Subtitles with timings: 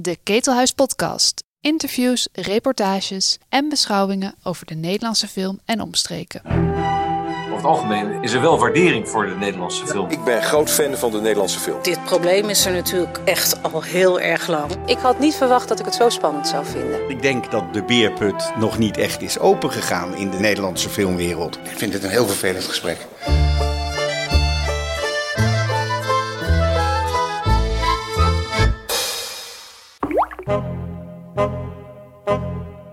[0.00, 1.44] De Ketelhuis Podcast.
[1.60, 6.42] Interviews, reportages en beschouwingen over de Nederlandse film en omstreken.
[6.44, 10.10] Over het algemeen is er wel waardering voor de Nederlandse film.
[10.10, 11.82] Ik ben groot fan van de Nederlandse film.
[11.82, 14.70] Dit probleem is er natuurlijk echt al heel erg lang.
[14.86, 17.10] Ik had niet verwacht dat ik het zo spannend zou vinden.
[17.10, 21.58] Ik denk dat de beerput nog niet echt is opengegaan in de Nederlandse filmwereld.
[21.64, 23.06] Ik vind dit een heel vervelend gesprek.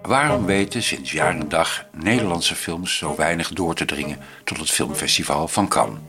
[0.02, 4.71] Waarom weten sinds jaar en dag Nederlandse films zo weinig door te dringen tot het
[4.71, 5.99] filmfestival van Cannes?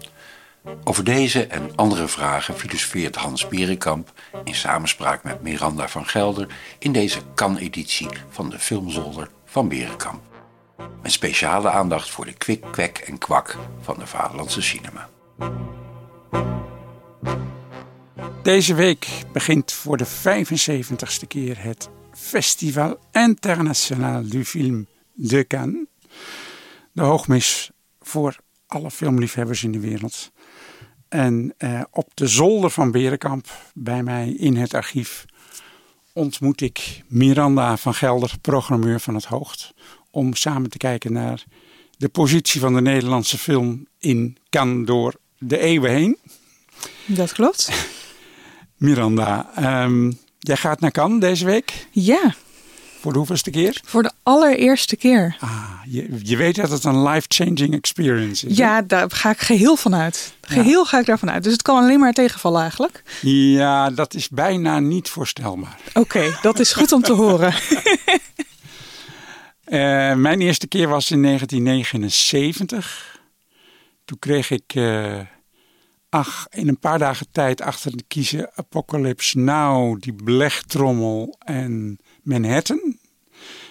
[0.85, 4.13] Over deze en andere vragen filosofeert Hans Berenkamp
[4.45, 6.47] in samenspraak met Miranda van Gelder
[6.79, 10.23] in deze Cannes-editie van de Filmzolder van Berenkamp.
[11.03, 15.09] Met speciale aandacht voor de kwik, kwek en kwak van de Vaderlandse cinema.
[18.43, 21.89] Deze week begint voor de 75ste keer het
[22.27, 25.87] Festival International du Film de Cannes.
[26.93, 30.31] De hoogmis voor alle filmliefhebbers in de wereld.
[31.09, 35.25] En eh, op de zolder van Berenkamp, bij mij in het archief,
[36.13, 39.75] ontmoet ik Miranda van Gelder, programmeur van het Hoogt.
[40.11, 41.45] Om samen te kijken naar
[41.97, 46.19] de positie van de Nederlandse film in Cannes door de eeuwen heen.
[47.07, 47.71] Dat klopt.
[48.77, 50.13] Miranda, ehm,
[50.47, 51.87] jij gaat naar Cannes deze week?
[51.91, 52.35] Ja.
[53.01, 53.81] Voor de hoeveelste keer?
[53.85, 55.37] Voor de allereerste keer.
[55.41, 58.57] Ah, je, je weet dat het een life-changing experience is.
[58.57, 60.35] Ja, daar ga ik geheel van uit.
[60.41, 61.43] Geheel ga ik daarvan uit.
[61.43, 63.03] Dus het kan alleen maar tegenvallen eigenlijk.
[63.21, 65.79] Ja, dat is bijna niet voorstelbaar.
[65.95, 67.55] Oké, dat is goed om te horen.
[69.67, 73.19] uh, mijn eerste keer was in 1979.
[74.05, 74.75] Toen kreeg ik...
[74.75, 75.21] Uh,
[76.17, 82.99] ach, in een paar dagen tijd achter de kiezen Apocalypse Now, die blechtrommel en Manhattan.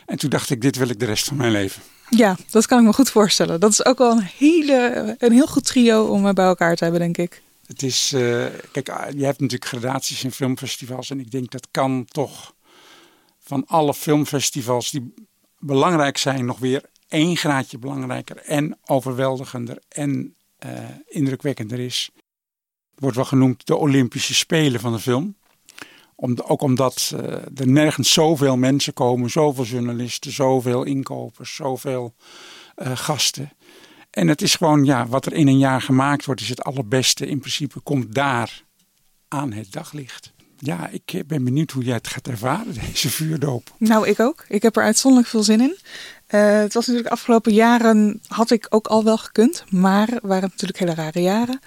[0.06, 1.82] En toen dacht ik, dit wil ik de rest van mijn leven.
[2.10, 3.60] Ja, dat kan ik me goed voorstellen.
[3.60, 7.02] Dat is ook wel een, hele, een heel goed trio om bij elkaar te hebben,
[7.02, 7.42] denk ik.
[7.66, 8.88] Het is, uh, kijk,
[9.18, 11.10] je hebt natuurlijk gradaties in filmfestivals.
[11.10, 12.54] En ik denk dat kan toch
[13.40, 15.14] van alle filmfestivals die
[15.60, 20.72] belangrijk zijn, nog weer één graadje belangrijker en overweldigender en uh,
[21.08, 22.10] indrukwekkender is
[22.96, 25.36] wordt wel genoemd de Olympische Spelen van de film.
[26.16, 32.14] Om, ook omdat uh, er nergens zoveel mensen komen, zoveel journalisten, zoveel inkopers, zoveel
[32.78, 33.52] uh, gasten.
[34.10, 37.28] En het is gewoon, ja, wat er in een jaar gemaakt wordt, is het allerbeste.
[37.28, 38.64] In principe komt daar
[39.28, 40.34] aan het daglicht.
[40.58, 43.76] Ja, ik ben benieuwd hoe jij het gaat ervaren, deze vuurdoop.
[43.78, 44.46] Nou, ik ook.
[44.48, 45.78] Ik heb er uitzonderlijk veel zin in.
[46.26, 50.80] Het was natuurlijk de afgelopen jaren, had ik ook al wel gekund, maar waren natuurlijk
[50.80, 51.60] hele rare jaren.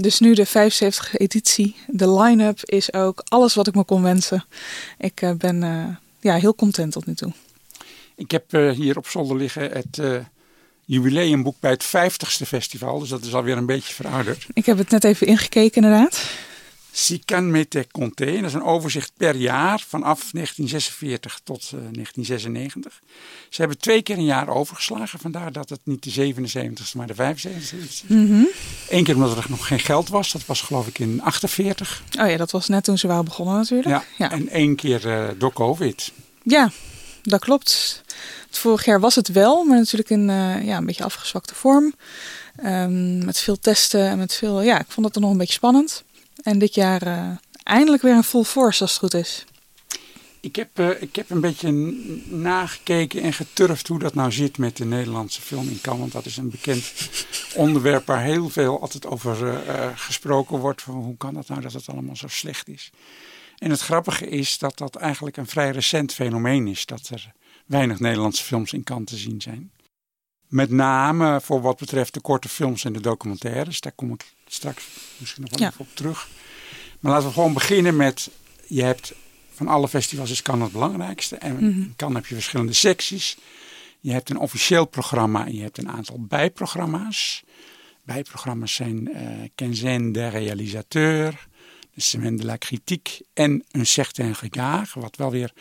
[0.00, 1.76] Dus nu de 75e editie.
[1.86, 4.44] De line-up is ook alles wat ik me kon wensen.
[4.98, 5.86] Ik uh, ben uh,
[6.20, 7.32] ja, heel content tot nu toe.
[8.14, 10.00] Ik heb uh, hier op zolder liggen het
[10.84, 12.98] jubileumboek bij het 50ste festival.
[12.98, 14.46] Dus dat is alweer een beetje verouderd.
[14.52, 16.24] Ik heb het net even ingekeken inderdaad.
[16.92, 18.34] Sican Mete Conté.
[18.34, 23.00] Dat is een overzicht per jaar vanaf 1946 tot uh, 1996.
[23.48, 25.18] Ze hebben twee keer een jaar overgeslagen.
[25.18, 28.02] Vandaar dat het niet de 77ste, maar de 75ste is.
[28.06, 28.48] Mm -hmm.
[28.88, 30.32] Eén keer omdat er nog geen geld was.
[30.32, 32.02] Dat was geloof ik in 48.
[32.18, 33.88] Oh ja, dat was net toen ze waren begonnen natuurlijk.
[33.88, 34.30] Ja, ja.
[34.30, 36.12] en één keer uh, door COVID.
[36.42, 36.70] Ja,
[37.22, 38.02] dat klopt.
[38.50, 41.94] Vorig jaar was het wel, maar natuurlijk in uh, ja, een beetje afgezwakte vorm.
[42.64, 44.62] Um, met veel testen en met veel...
[44.62, 46.04] Ja, ik vond het er nog een beetje spannend.
[46.42, 47.30] En dit jaar uh,
[47.62, 49.44] eindelijk weer een full force als het goed is.
[50.40, 51.70] Ik heb, uh, ik heb een beetje
[52.28, 56.00] nagekeken en geturfd hoe dat nou zit met de Nederlandse film in Cannes.
[56.00, 56.92] Want dat is een bekend
[57.54, 60.82] onderwerp waar heel veel altijd over uh, gesproken wordt.
[60.82, 62.90] Van hoe kan dat nou dat het allemaal zo slecht is?
[63.58, 66.86] En het grappige is dat dat eigenlijk een vrij recent fenomeen is.
[66.86, 67.32] Dat er
[67.66, 69.70] weinig Nederlandse films in Cannes te zien zijn.
[70.50, 73.80] Met name voor wat betreft de korte films en de documentaires.
[73.80, 74.84] Daar kom ik straks
[75.16, 75.68] misschien nog wel Ja.
[75.68, 76.28] even op terug.
[77.00, 78.30] Maar laten we gewoon beginnen met...
[78.66, 79.12] Je hebt
[79.50, 81.36] van alle festivals is Cannes het belangrijkste.
[81.36, 83.36] En in Cannes heb je verschillende secties.
[84.00, 87.42] Je hebt een officieel programma en je hebt een aantal bijprogramma's.
[88.04, 89.10] Bijprogramma's zijn
[89.54, 91.36] Quinzaine des réalisateurs,
[91.94, 94.92] de Semaine de la Critique en een certain regard.
[94.94, 95.52] Wat wel weer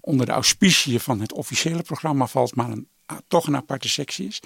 [0.00, 2.88] onder de auspiciën van het officiële programma valt, maar een
[3.28, 4.40] toch een aparte sectie is.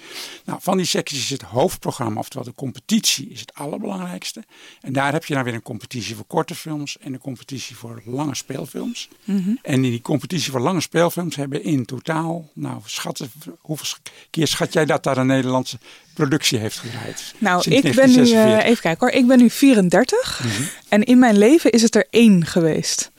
[0.45, 4.43] Nou, van die secties is het hoofdprogramma, oftewel de competitie, is het allerbelangrijkste.
[4.81, 8.01] En daar heb je dan weer een competitie voor korte films en een competitie voor
[8.05, 9.09] lange speelfilms.
[9.23, 9.49] Mhm.
[9.61, 13.97] En in die competitie voor lange speelfilms hebben in totaal, nou, schatten, hoeveel
[14.29, 15.77] keer schat jij dat daar een Nederlandse
[16.13, 17.33] productie heeft gedraaid?
[17.37, 18.63] Nou, ik ben nu, 1946.
[18.63, 20.61] eh, even kijken hoor, ik ben nu 34 Mhm.
[20.89, 23.11] en in mijn leven is het er één geweest.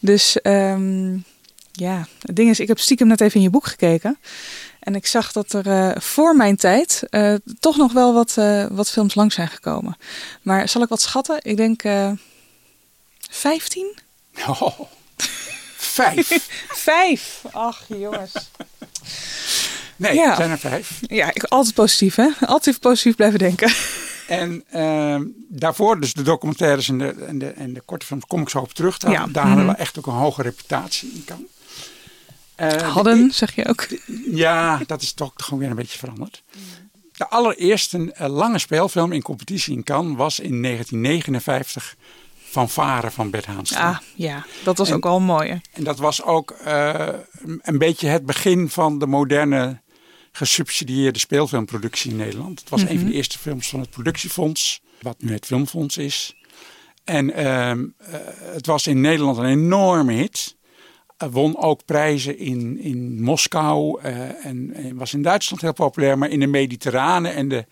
[0.00, 1.16] Dus ehm,
[1.72, 4.18] ja, het ding is, ik heb stiekem net even in je boek gekeken.
[4.86, 8.66] En ik zag dat er eh, voor mijn tijd eh, toch nog wel wat, eh,
[8.70, 9.96] wat films lang zijn gekomen.
[10.42, 11.38] Maar zal ik wat schatten?
[11.42, 12.10] Ik denk eh
[13.30, 13.98] 15?
[14.48, 14.80] Oh,
[15.76, 16.48] vijf.
[16.88, 17.42] Vijf!
[17.52, 18.32] Ach jongens.
[19.96, 20.36] Nee, Ja.
[20.36, 20.98] zijn er vijf.
[21.00, 22.28] Ja, ik, altijd positief hè?
[22.46, 23.72] Altijd positief blijven denken.
[24.26, 28.40] En ehm, daarvoor, dus de documentaires en de, en, de, en de korte films, kom
[28.42, 28.98] ik zo op terug.
[28.98, 29.26] Daar, Ja.
[29.26, 29.74] daar hadden Mhm.
[29.74, 31.48] we echt ook een hoge reputatie in Cannes.
[32.56, 33.86] Eh, de- Hadden, zeg je ook.
[34.30, 36.42] Ja, dat is toch gewoon weer een beetje veranderd.
[37.12, 41.96] De allereerste eh, lange speelfilm in competitie in Cannes was in 1959
[42.48, 43.88] van Varen van Bert Haanstra.
[43.88, 45.60] Ah, ja, dat was En- ook een mooie.
[45.72, 47.08] En dat was ook eh,
[47.62, 49.80] een beetje het begin van de moderne
[50.32, 52.60] gesubsidieerde speelfilmproductie in Nederland.
[52.60, 56.34] Het was een van de eerste films van het productiefonds, wat nu het Filmfonds is.
[57.04, 58.12] En ehm, eh,
[58.52, 60.55] het was in Nederland een enorme hit.
[61.16, 66.18] Eh, won ook prijzen in, in Moskou eh, en, en was in Duitsland heel populair.
[66.18, 67.64] Maar in de mediterrane en de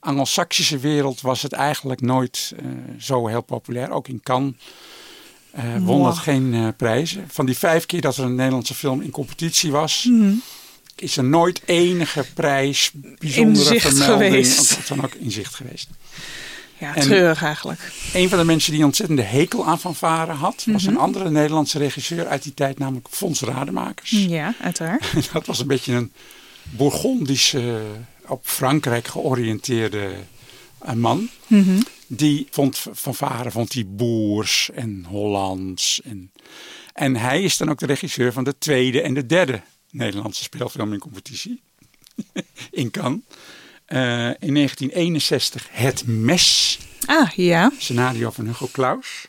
[0.00, 2.66] Anglo-Saxische wereld was het eigenlijk nooit eh,
[2.98, 3.90] zo heel populair.
[3.90, 4.54] Ook in Cannes
[5.80, 7.24] won het geen eh, prijzen.
[7.28, 10.32] Van die vijf keer dat er een Nederlandse film in competitie was, Mhm.
[10.96, 14.76] is er nooit enige prijs, bijzondere vermelding, geweest.
[14.76, 15.88] of dan ook in zicht geweest.
[16.94, 17.92] Ja, treurig eigenlijk.
[18.14, 20.92] Een van de mensen die een ontzettende hekel aan Van Varen had, was Mhm.
[20.92, 24.10] een andere Nederlandse regisseur uit die tijd, namelijk Fons Rademakers.
[24.10, 25.04] Ja, uiteraard.
[25.32, 26.12] Dat was een beetje een
[26.70, 27.82] Bourgondische,
[28.26, 30.14] op Frankrijk georiënteerde
[30.78, 31.28] eh, man.
[31.46, 31.80] Mhm.
[32.06, 36.00] Die vond Van Varen vond die boers en Hollands.
[36.04, 36.32] En,
[36.92, 40.92] en hij is dan ook de regisseur van de tweede en de derde Nederlandse speelfilm
[40.92, 41.60] in competitie.
[42.70, 43.20] in Cannes.
[43.94, 44.00] Eh,
[44.38, 46.78] in 1961 Het Mes.
[47.06, 47.72] Ah, ja.
[47.78, 49.26] Scenario van Hugo Claus.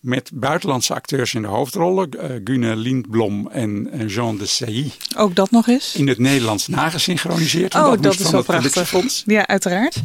[0.00, 2.10] Met buitenlandse acteurs in de hoofdrollen.
[2.10, 4.90] eh Gune Lindblom en Jean de Sailly.
[5.16, 5.94] Ook dat nog eens.
[5.94, 7.74] In het Nederlands nagesynchroniseerd.
[7.74, 9.22] Oh, dat, is van wel prachtig.
[9.26, 10.02] Ja, uiteraard.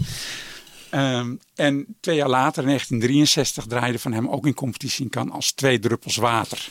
[0.89, 5.33] Ehm, en twee jaar later, in 1963, draaide van hem ook in competitie in Cannes
[5.33, 6.67] als Twee Druppels Water.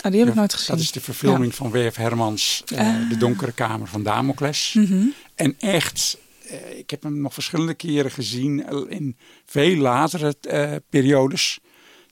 [0.00, 0.74] Ah, die heb ik nooit gezien.
[0.74, 1.96] Dat is de verfilming van W.F.
[1.96, 3.08] Hermans, eh, Ah.
[3.08, 4.74] De Donkere Kamer van Damocles.
[4.78, 5.04] Mhm.
[5.34, 6.16] En echt,
[6.46, 11.58] eh, ik heb hem nog verschillende keren gezien eh, in veel latere eh, periodes.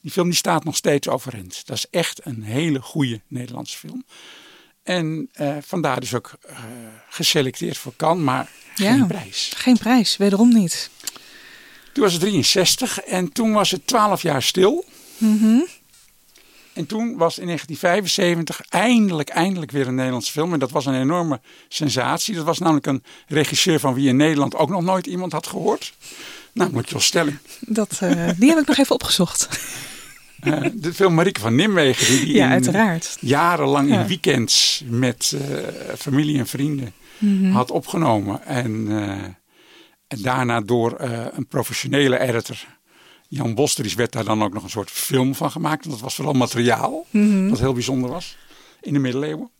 [0.00, 1.66] Die film die staat nog steeds overeind.
[1.66, 4.04] Dat is echt een hele goede Nederlandse film.
[4.82, 6.38] En vandaar dus ook
[7.08, 9.52] geselecteerd voor Cannes, maar geen prijs.
[9.56, 10.90] Geen prijs, wederom niet.
[11.92, 14.84] Toen was het 63 en toen was het 12 jaar stil.
[15.18, 15.60] Mhm.
[16.74, 20.52] En toen was in 1975 eindelijk, eindelijk weer een Nederlandse film.
[20.52, 22.34] En dat was een enorme sensatie.
[22.34, 25.94] Dat was namelijk een regisseur van wie in Nederland ook nog nooit iemand had gehoord.
[26.52, 27.38] Namelijk Jos Stelling.
[27.60, 29.48] Dat, eh, die heb ik nog even opgezocht.
[30.40, 32.06] Eh, de film Marieke van Nimwegen.
[32.06, 33.16] Die, die Ja, in- uiteraard.
[33.20, 34.00] jarenlang Ja.
[34.00, 35.58] in weekends met eh,
[35.98, 37.50] familie en vrienden Mhm.
[37.50, 38.44] had opgenomen.
[38.46, 38.88] En,
[40.08, 40.94] en daarna door
[41.32, 42.56] een professionele editor,
[43.34, 45.90] Jan Bosteris, werd daar dan ook nog een soort film van gemaakt.
[45.90, 47.48] Dat was vooral materiaal, Mhm.
[47.48, 48.36] wat heel bijzonder was
[48.80, 49.50] in de middeleeuwen.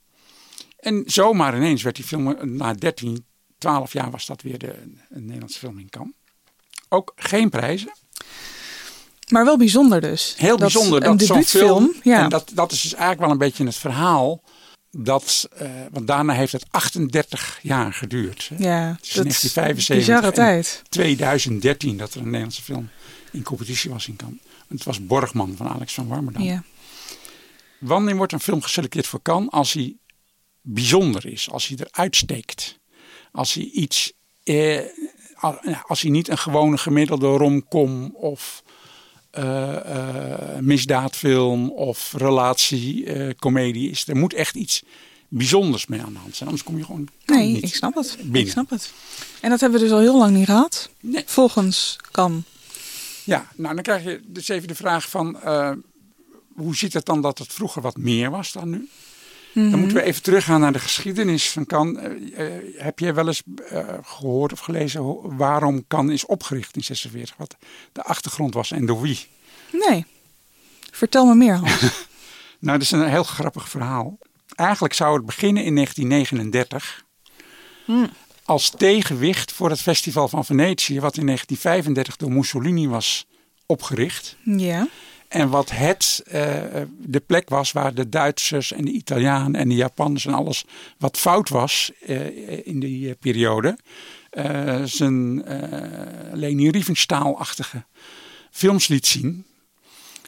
[0.78, 3.24] En zomaar ineens werd die film, na 13,
[3.58, 4.74] 12 jaar was dat weer de,
[5.10, 6.14] een Nederlandse film in Cannes.
[6.88, 7.92] Ook geen prijzen.
[9.28, 10.34] Maar wel bijzonder dus.
[10.36, 11.84] Heel Dat bijzonder dat zo'n debuutfilm.
[11.90, 12.22] film, Ja.
[12.22, 14.42] en dat, dat is dus eigenlijk wel een beetje het verhaal,
[14.90, 18.50] dat, eh, want daarna heeft het 38 jaar geduurd.
[18.54, 18.64] hè.
[18.64, 20.82] ja, is dat in is 1975 bizarre tijd.
[20.88, 22.88] 2013 dat er een Nederlandse film
[23.34, 24.38] in competitie was in Cannes.
[24.68, 26.42] Het was Borgman van Alex van Warmerdam.
[26.42, 26.62] Ja.
[27.80, 29.50] Wanneer wordt een film geselecteerd voor Cannes?
[29.50, 29.96] Als hij
[30.60, 32.78] bijzonder is, als hij eruit steekt.
[33.32, 34.12] Als hij iets,
[34.44, 34.76] eh,
[35.62, 38.62] ja, als hij niet een gewone gemiddelde romcom of
[39.30, 44.08] eh, eh, misdaadfilm of relatiecomedie is.
[44.08, 44.82] Er moet echt iets
[45.28, 46.48] bijzonders mee aan de hand zijn.
[46.48, 48.16] Anders kom je gewoon Nee, niet ik snap het.
[48.20, 48.40] binnen.
[48.40, 48.92] Ik snap het.
[49.40, 50.90] En dat hebben we dus al heel lang niet gehad.
[51.00, 51.22] Nee.
[51.26, 52.44] Volgens kan.
[53.24, 55.70] Ja, nou dan krijg je dus even de vraag van eh,
[56.54, 58.88] hoe zit het dan dat het vroeger wat meer was dan nu?
[59.52, 59.70] Mhm.
[59.70, 61.98] Dan moeten we even teruggaan naar de geschiedenis van Kan.
[62.76, 67.36] heb jij wel eens eh, gehoord of gelezen waarom Kan is opgericht in 46?
[67.36, 67.56] Wat
[67.92, 69.26] de achtergrond was en door wie?
[69.72, 70.06] Nee.
[70.90, 71.82] Vertel me meer, Hans.
[72.58, 74.18] Nou, dat is een heel grappig verhaal.
[74.54, 77.04] Eigenlijk zou het beginnen in 1939
[78.44, 83.26] Als tegenwicht voor het Festival van Venetië, wat in 1935 door Mussolini was
[83.66, 84.36] opgericht.
[84.44, 84.88] Ja.
[85.28, 86.52] En wat het, eh,
[86.98, 90.64] de plek was waar de Duitsers en de Italianen en de Japanners en alles
[90.98, 93.78] wat fout was eh, in die eh, periode.
[94.84, 95.44] zijn
[96.32, 97.84] Leni Riefenstahl-achtige
[98.50, 99.44] films liet zien.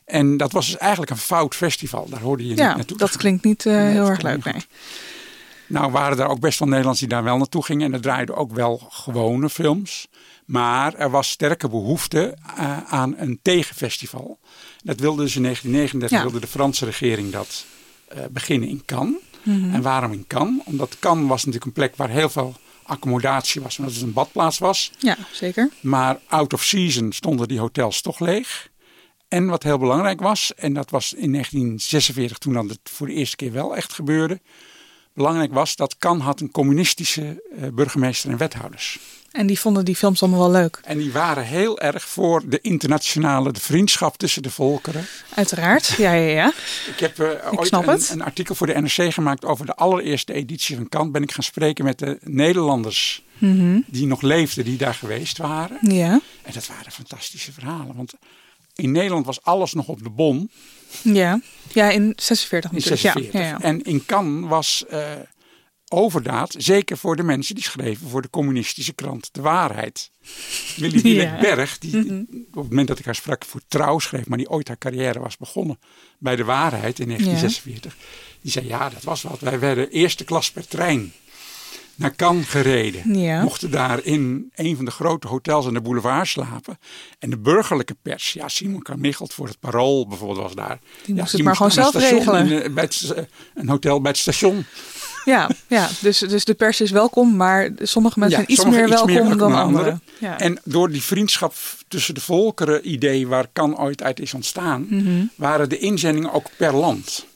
[0.05, 2.09] En dat was dus eigenlijk een fout festival.
[2.09, 2.99] Daar hoorde je niet Ja, naartoe.
[2.99, 4.45] dat klinkt niet Nee, heel erg leuk.
[4.45, 4.65] niet Nee.
[5.69, 7.87] Nou waren er ook best wel Nederlanders die daar wel naartoe gingen.
[7.87, 10.09] En er draaiden ook wel gewone films.
[10.45, 14.39] Maar er was sterke behoefte eh, aan een tegenfestival.
[14.83, 16.23] Dat wilde dus in 1939 Ja.
[16.25, 17.65] wilde de Franse regering dat
[18.09, 19.21] eh, beginnen in Cannes.
[19.43, 19.75] Mhm.
[19.75, 20.63] En waarom in Cannes?
[20.65, 23.79] Omdat Cannes was natuurlijk een plek waar heel veel accommodatie was.
[23.79, 24.93] Omdat het een badplaats was.
[24.99, 25.71] Ja, zeker.
[25.81, 28.69] Maar out of season stonden die hotels toch leeg.
[29.29, 33.13] En wat heel belangrijk was, en dat was in 1946 toen dat het voor de
[33.13, 34.41] eerste keer wel echt gebeurde.
[35.17, 38.99] Belangrijk was dat Cannes had een communistische eh, burgemeester en wethouders.
[39.31, 40.81] En die vonden die films allemaal wel leuk.
[40.85, 45.07] En die waren heel erg voor de internationale de vriendschap tussen de volkeren.
[45.35, 45.87] Uiteraard.
[45.87, 46.53] Ja, ja, ja.
[46.95, 50.33] Ik heb eh, Ik ooit een, een artikel voor de NRC gemaakt over de allereerste
[50.33, 51.11] editie van Cannes.
[51.13, 53.81] Ben ik gaan spreken met de Nederlanders Mhm.
[53.87, 55.79] die nog leefden, die daar geweest waren.
[55.81, 56.21] Ja.
[56.43, 57.97] En dat waren fantastische verhalen.
[57.97, 58.15] Want
[58.77, 60.51] in Nederland was alles nog op de bon.
[61.03, 61.41] Ja.
[61.73, 63.03] Ja, in 46 In natuurlijk.
[63.03, 63.33] 46.
[63.33, 63.61] Ja, ja, ja.
[63.61, 65.13] En in Cannes was eh,
[65.89, 70.11] overdaad, zeker voor de mensen die schreven voor de communistische krant De Waarheid.
[70.77, 71.31] Willy.
[71.41, 72.21] Berg, die Mhm.
[72.51, 75.21] op het moment dat ik haar sprak voor Trouw schreef, maar die ooit haar carrière
[75.21, 75.79] was begonnen
[76.19, 77.97] bij De Waarheid in 1946.
[78.41, 79.41] Die zei, ja, dat was wat.
[79.41, 81.13] Wij werden eerste klas per trein
[81.97, 83.19] naar Cannes gereden.
[83.19, 83.43] Ja.
[83.43, 86.79] Mochten daar in een van de grote hotels aan de boulevard slapen.
[87.19, 90.79] En de burgerlijke pers, ja, Simon Carmichelt voor het Parool bijvoorbeeld was daar.
[91.05, 92.51] Die ja, moest het maar gewoon zelf regelen.
[92.51, 93.23] in, eh, bij het, eh,
[93.55, 94.65] een hotel bij het station.
[95.25, 95.89] Ja, ja.
[96.01, 99.39] Dus, dus de pers is welkom, maar sommige mensen Ja, zijn iets meer welkom dan
[99.39, 100.03] dan anderen.
[100.19, 100.39] Ja.
[100.39, 101.55] En door die vriendschap
[101.89, 105.25] tussen de volkeren idee waar kan ooit uit is ontstaan, Mhm.
[105.35, 107.27] waren de inzendingen ook per land.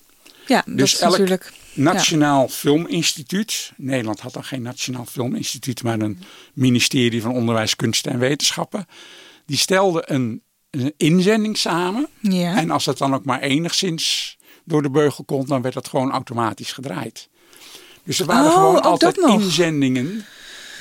[0.46, 1.52] ja, dat Dus is elk natuurlijk...
[1.72, 3.72] Nationaal Filminstituut.
[3.76, 6.22] Nederland had dan geen Nationaal Filminstituut, maar een
[6.54, 8.86] ministerie van Onderwijs, Kunsten en Wetenschappen.
[9.46, 12.08] Die stelde een, een inzending samen.
[12.20, 12.56] Ja.
[12.56, 16.10] En als dat dan ook maar enigszins door de beugel komt, dan werd dat gewoon
[16.10, 17.28] automatisch gedraaid.
[18.04, 20.24] Dus er waren Oh, gewoon altijd inzendingen.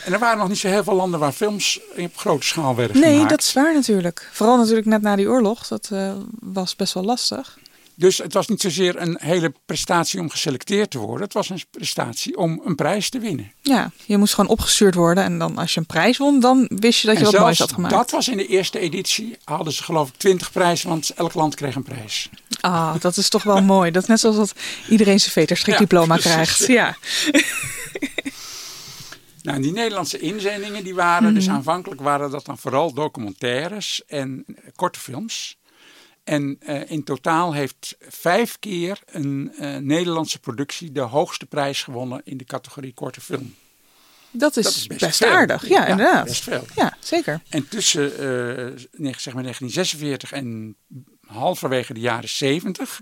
[0.06, 3.00] En er waren nog niet zo heel veel landen waar films op grote schaal werden
[3.00, 3.30] Nee, gemaakt.
[3.30, 4.30] dat is waar natuurlijk.
[4.32, 5.68] Vooral natuurlijk net na die oorlog.
[5.68, 7.58] Dat eh, was best wel lastig.
[8.00, 11.24] Dus het was niet zozeer een hele prestatie om geselecteerd te worden.
[11.24, 13.52] Het was een prestatie om een prijs te winnen.
[13.62, 15.24] Ja, je moest gewoon opgestuurd worden.
[15.24, 17.60] En dan als je een prijs won, dan wist je dat je en wat moois
[17.60, 17.94] had gemaakt.
[17.94, 19.38] dat was in de eerste editie.
[19.44, 22.30] Hadden ze geloof ik 20 prijzen, want elk land kreeg een prijs.
[22.62, 23.92] Ah, dat is toch wel mooi.
[23.92, 24.54] Dat is net zoals dat
[24.90, 26.68] iedereen zijn veterstrikdiploma Ja, krijgt.
[26.68, 26.96] Ja.
[29.42, 31.56] Nou, die Nederlandse inzendingen die waren dus Mhm.
[31.56, 35.58] aanvankelijk waren dat dan vooral documentaires en eh, korte films.
[36.30, 42.22] En eh, in totaal heeft vijf keer een eh, Nederlandse productie de hoogste prijs gewonnen
[42.24, 43.56] in de categorie korte film.
[44.32, 45.68] Dat is, Dat is best aardig.
[45.68, 46.26] Ja, Ja, inderdaad.
[46.26, 46.66] best veel.
[46.76, 47.42] Ja, zeker.
[47.50, 50.76] En tussen eh, zeg maar 1946 en
[51.26, 53.02] halverwege de jaren 70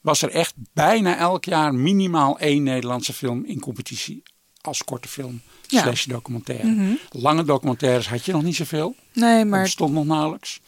[0.00, 4.22] was er echt bijna elk jaar minimaal één Nederlandse film in competitie
[4.60, 5.82] als korte film Ja.
[5.82, 6.66] slash documentaire.
[6.68, 6.92] Mhm.
[7.10, 8.94] Lange documentaires had je nog niet zoveel.
[9.12, 10.60] Nee, Dat maar bestond nog nauwelijks.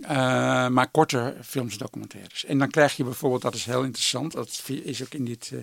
[0.00, 2.44] Eh, maar korte films, documentaires.
[2.44, 5.58] En dan krijg je bijvoorbeeld, dat is heel interessant, dat is ook in dit eh,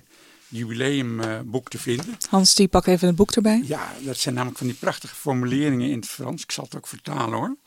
[0.48, 2.18] jubileumboek te vinden.
[2.30, 3.64] Hans die pakt even het boek erbij.
[3.66, 6.44] Ja, dat zijn namelijk van die prachtige formuleringen in het Frans.
[6.44, 7.58] Ik zal het ook vertalen hoor.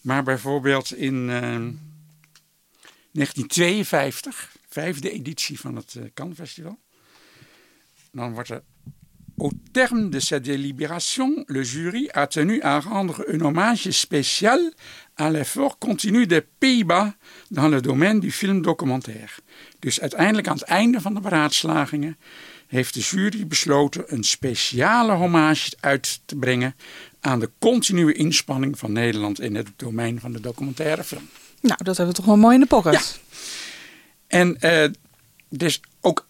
[0.00, 1.38] Maar bijvoorbeeld in eh,
[3.12, 6.78] 1952, vijfde editie van het eh, Cannes Festival.
[8.12, 8.62] Dan wordt er.
[9.36, 14.72] Au terme de cette délibération, le jury a tenu à rendre un hommage spécial
[15.16, 17.14] à l'effort continu des Pays-Bas
[17.50, 19.40] dans le domaine du film documentaire.
[19.78, 22.16] Dus uiteindelijk aan het einde van de beraadslagingen
[22.66, 26.74] heeft de jury besloten een speciale hommage uit te brengen
[27.20, 31.28] aan de continue inspanning van Nederland in het domein van de documentaire film.
[31.60, 33.20] Nou, dat hebben we toch wel mooi in de pocket.
[34.26, 34.82] En eh
[35.58, 36.26] er is ook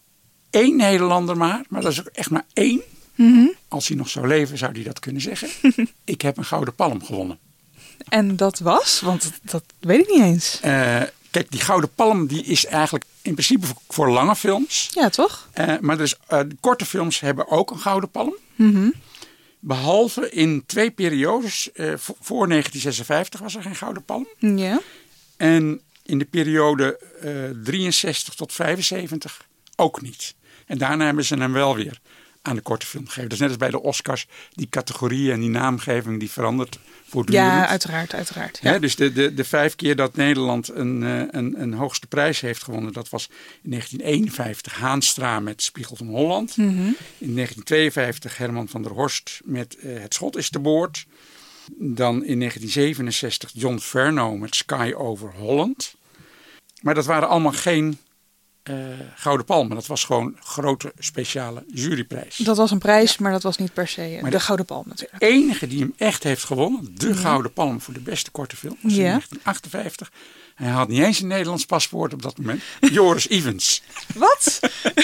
[0.50, 2.82] één Nederlander maar, maar dat is ook echt maar één.
[3.14, 3.46] Mhm.
[3.68, 5.48] Als hij nog zou leven, zou hij dat kunnen zeggen.
[6.04, 7.38] ik heb een gouden palm gewonnen.
[8.08, 10.58] En dat was, want dat, weet ik niet eens.
[10.60, 14.90] Eh, kijk, die gouden palm die is eigenlijk in principe voor, voor lange films.
[14.94, 15.48] Ja, toch?
[15.52, 16.16] Eh, maar dus,
[16.60, 18.36] korte films hebben ook een gouden palm.
[18.54, 18.90] Mhm.
[19.58, 21.68] Behalve in twee periodes.
[21.74, 24.26] voor, voor 1956 was er geen gouden palm.
[24.38, 24.80] Ja.
[25.36, 30.34] En in de periode eh 63 tot 75 ook niet.
[30.66, 32.00] En daarna hebben ze hem wel weer
[32.44, 33.28] aan de korte film geven.
[33.28, 37.46] Dus net als bij de Oscars, die categorieën en die naamgeving die verandert voortdurend.
[37.46, 38.58] Ja, uiteraard, uiteraard.
[38.62, 38.78] Ja.
[38.78, 42.62] Dus de, de, de vijf keer dat Nederland een, eh, een, een hoogste prijs heeft
[42.62, 43.28] gewonnen, dat was
[43.62, 46.56] in 1951 Haanstra met Spiegel van Holland.
[46.56, 46.68] Mhm.
[47.18, 51.06] In 1952 Herman van der Horst met eh, Het Schot is te boord.
[51.76, 55.94] Dan in 1967 John Ferno met Sky over Holland.
[56.80, 57.98] Maar dat waren allemaal geen
[58.64, 58.74] eh,
[59.14, 59.74] Gouden Palmen.
[59.76, 62.36] Dat was gewoon grote speciale juryprijs.
[62.36, 64.66] Dat was een prijs, maar dat was niet per se eh, Maar de de- Gouden
[64.66, 65.20] Palm natuurlijk.
[65.20, 68.76] De enige die hem echt heeft gewonnen, de Gouden Palm voor de beste korte film,
[68.80, 69.04] was in Ja.
[69.10, 70.10] 1958.
[70.54, 72.62] Hij had niet eens een Nederlands paspoort op dat moment.
[72.92, 73.82] Joris Evans.
[74.14, 74.60] Wat?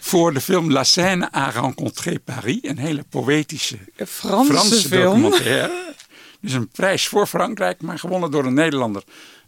[0.00, 2.58] Voor de film La Seine a rencontré Paris.
[2.62, 5.22] Een hele poëtische Een Franse, Franse film.
[5.22, 5.80] documentaire.
[6.40, 9.02] Dus een prijs voor Frankrijk, maar gewonnen door een Nederlander.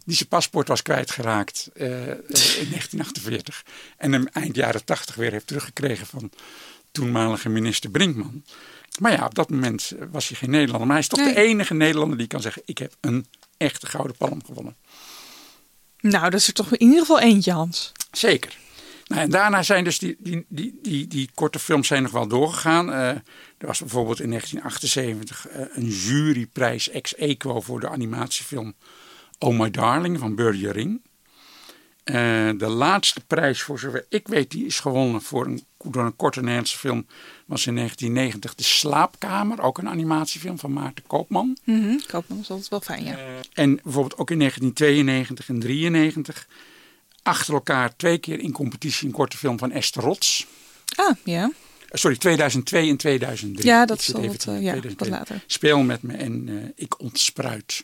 [0.05, 3.63] Die zijn paspoort was kwijtgeraakt eh, in 1948.
[3.97, 6.31] En hem eind jaren 80 weer heeft teruggekregen van
[6.91, 8.43] toenmalige minister Brinkman.
[8.99, 10.87] Maar ja, op dat moment was hij geen Nederlander.
[10.87, 11.33] Maar hij is toch Nee.
[11.33, 13.25] de enige Nederlander die kan zeggen: Ik heb een
[13.57, 14.75] echte gouden palm gewonnen.
[15.99, 17.91] Nou, dat is er toch in ieder geval eentje, Hans.
[18.11, 18.57] Zeker.
[19.07, 22.27] Nou, en daarna zijn dus die, die, die, die, die korte films zijn nog wel
[22.27, 22.91] doorgegaan.
[22.93, 23.09] Eh,
[23.57, 28.73] er was bijvoorbeeld in 1978 eh, een juryprijs ex equo voor de animatiefilm
[29.39, 31.01] Oh My Darling van Börje Ring.
[32.03, 32.15] Eh,
[32.57, 36.39] de laatste prijs, voor zover ik weet, die is gewonnen voor een, door een korte
[36.39, 37.05] Nederlandse film,
[37.45, 41.57] was in 1990 De Slaapkamer, ook een animatiefilm van Maarten Koopman.
[41.63, 41.97] Mhm.
[42.07, 43.17] Koopman is altijd wel fijn, ja.
[43.53, 46.47] En bijvoorbeeld ook in 1992 en 93
[47.25, 50.47] achter elkaar twee keer in competitie een korte film van Esther Rots.
[50.95, 51.51] Ah, ja.
[51.89, 53.67] Eh, Sorry, 2002 en 2003.
[53.67, 54.95] Ja, dat is al wat, eh, ja, 2002.
[54.95, 55.43] wat later.
[55.47, 57.83] Speel met me en eh, ik ontspruit.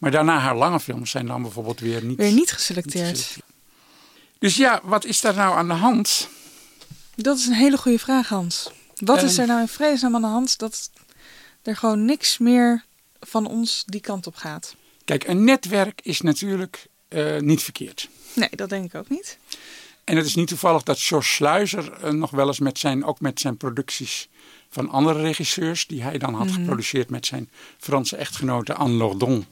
[0.00, 3.08] Maar daarna haar lange films zijn dan bijvoorbeeld weer niet, Weer niet geselecteerd.
[3.08, 3.46] geselecteerd.
[4.38, 6.28] Dus ja, wat is daar nou aan de hand?
[7.14, 8.70] Dat is een hele goede vraag, Hans.
[8.94, 9.40] Wat is Ehm.
[9.40, 10.90] er nou in vredesnaam aan de hand dat
[11.62, 12.84] er gewoon niks meer
[13.20, 14.74] van ons die kant op gaat?
[15.04, 18.08] Kijk, een netwerk is natuurlijk eh, niet verkeerd.
[18.32, 19.38] Nee, dat denk ik ook niet.
[20.04, 23.20] En het is niet toevallig dat George Sluizer eh, nog wel eens met zijn, ook
[23.20, 24.28] met zijn producties
[24.70, 29.46] van andere regisseurs, die hij dan had geproduceerd met zijn Franse echtgenote Anne Lordon,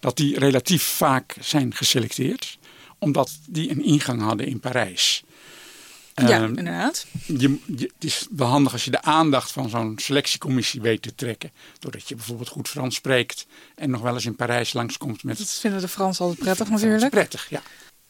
[0.00, 2.58] dat die relatief vaak zijn geselecteerd,
[2.98, 5.22] omdat die een ingang hadden in Parijs.
[6.14, 7.06] ja, Ehm, inderdaad.
[7.26, 11.14] je, je- het is wel handig als je de aandacht van zo'n selectiecommissie weet te
[11.14, 11.50] trekken.
[11.78, 15.50] Doordat je bijvoorbeeld goed Frans spreekt en nog wel eens in Parijs langskomt met Dat
[15.50, 16.80] vinden de Fransen altijd prettig Frans.
[16.82, 17.10] natuurlijk.
[17.12, 17.62] Prettig, ja.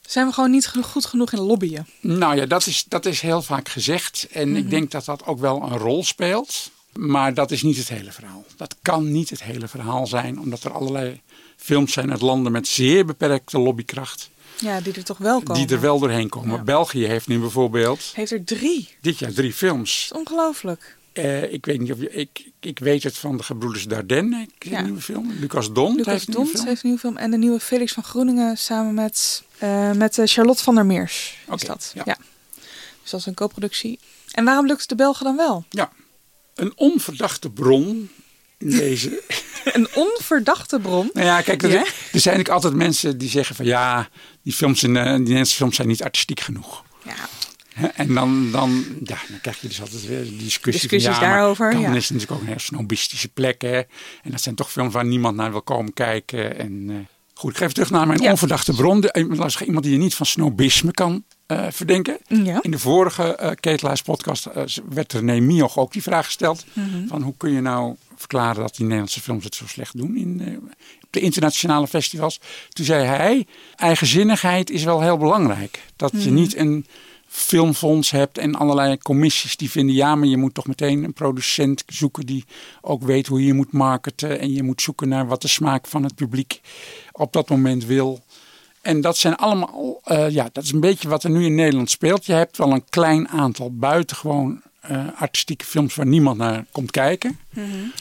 [0.07, 1.87] Zijn we gewoon niet goed genoeg in lobbyen?
[2.01, 4.27] Nou ja, dat is, dat is heel vaak gezegd.
[4.33, 6.71] En ik denk dat dat ook wel een rol speelt.
[6.93, 8.45] Maar dat is niet het hele verhaal.
[8.57, 11.21] Dat kan niet het hele verhaal zijn, omdat er allerlei
[11.61, 14.31] films zijn uit landen met zeer beperkte lobbykracht.
[14.61, 15.67] Ja, die er toch wel komen.
[15.67, 16.57] Die er wel doorheen komen.
[16.57, 16.63] Ja.
[16.63, 18.89] België heeft nu bijvoorbeeld Heeft er drie.
[19.01, 20.07] dit jaar drie films.
[20.09, 20.97] Dat is ongelooflijk.
[21.13, 24.71] Eh, ik weet niet of je, ik, ik weet het van de gebroeders Dardenne, een
[24.71, 24.81] Ja.
[24.81, 25.33] nieuwe film.
[25.41, 26.67] Lucas Dont Lucas heeft een nieuwe Dont film.
[26.69, 27.17] heeft een nieuwe film.
[27.17, 31.37] En de nieuwe Felix van Groeningen samen met, eh, met eh, Charlotte van der Meers.
[31.55, 31.93] Is dat.
[31.95, 32.03] ja.
[32.07, 32.17] Ja.
[33.03, 33.99] Dus dat is een co-productie.
[34.31, 35.65] En waarom lukt het de Belgen dan wel?
[35.71, 35.91] Ja,
[36.55, 38.11] een onverdachte bron
[38.61, 39.23] in deze
[39.73, 41.11] Een onverdachte bron.
[41.13, 41.79] Nou ja, kijk, er, Ja?
[41.79, 44.09] er zijn natuurlijk altijd mensen die zeggen van ja,
[44.43, 46.85] die films in, eh, die Nederlandse films zijn niet artistiek genoeg.
[47.05, 47.15] Ja.
[47.95, 51.79] En dan, dan, ja, dan krijg je dus altijd weer discussie Discussies van, ja, daarover,
[51.79, 51.95] ja.
[51.95, 53.63] is natuurlijk ook een heel snobistische plek.
[53.63, 53.77] Hè?
[54.23, 56.59] En dat zijn toch films waar niemand naar wil komen kijken.
[56.59, 56.97] En, eh,
[57.35, 58.31] goed, ik ga even terug naar mijn Ja.
[58.31, 59.01] onverdachte bron.
[59.01, 59.27] De,
[59.65, 62.19] iemand die je niet van snobisme kan eh, verdenken.
[62.27, 62.59] Ja.
[62.63, 64.47] In de vorige uh, Ketelaars podcast
[64.89, 66.65] werd René Mioch ook die vraag gesteld.
[66.73, 67.07] Mhm.
[67.07, 70.41] Van hoe kun je nou verklaren dat die Nederlandse films het zo slecht doen in,
[70.45, 70.57] eh,
[71.03, 72.41] op de internationale festivals.
[72.69, 75.85] Toen zei hij, eigenzinnigheid is wel heel belangrijk.
[75.97, 76.23] Dat Mhm.
[76.23, 76.87] je niet een
[77.27, 79.95] filmfonds hebt en allerlei commissies die vinden...
[79.95, 82.45] ja, maar je moet toch meteen een producent zoeken die
[82.81, 84.41] ook weet hoe je moet marketen.
[84.41, 86.61] En je moet zoeken naar wat de smaak van het publiek
[87.13, 88.21] op dat moment wil.
[88.83, 91.91] En dat zijn allemaal, eh, ja, dat is een beetje wat er nu in Nederland
[91.91, 92.27] speelt.
[92.27, 94.63] Je hebt wel een klein aantal buitengewoon
[95.17, 97.39] artistieke films waar niemand naar komt kijken.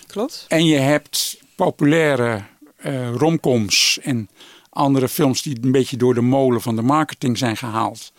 [0.07, 0.45] Klopt.
[0.47, 2.43] En je hebt populaire
[2.75, 4.29] eh, romcoms en
[4.69, 8.11] andere films die een beetje door de molen van de marketing zijn gehaald.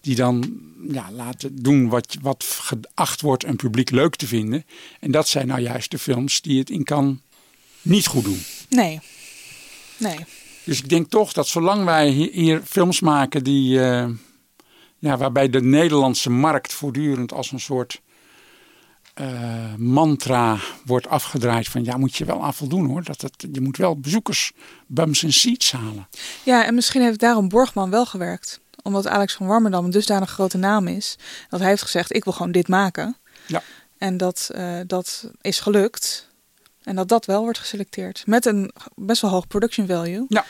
[0.00, 4.64] Die dan ja, laten doen wat, wat geacht wordt een publiek leuk te vinden.
[5.00, 7.20] En dat zijn nou juist de films die het in kan
[7.82, 8.42] niet goed doen.
[8.68, 9.00] Nee.
[9.98, 10.18] Nee.
[10.64, 14.08] Dus ik denk toch dat zolang wij hi- hier films maken die, eh,
[14.98, 18.00] ja, waarbij de Nederlandse markt voortdurend als een soort
[19.16, 23.04] eh, mantra wordt afgedraaid van ja, moet je wel aan voldoen hoor.
[23.04, 24.52] Dat het, je moet wel bezoekers,
[24.86, 26.08] bums en seats halen.
[26.42, 28.60] Ja, en misschien heeft daarom Borgman wel gewerkt.
[28.82, 31.16] Omdat Alex van Warmerdam een dusdanig grote naam is.
[31.48, 33.16] Dat hij heeft gezegd, ik wil gewoon dit maken.
[33.46, 33.62] Ja.
[33.98, 36.28] En dat, uh, dat is gelukt.
[36.82, 38.26] En dat dat wel wordt geselecteerd.
[38.26, 40.24] Met een best wel hoog production value.
[40.28, 40.44] Ja.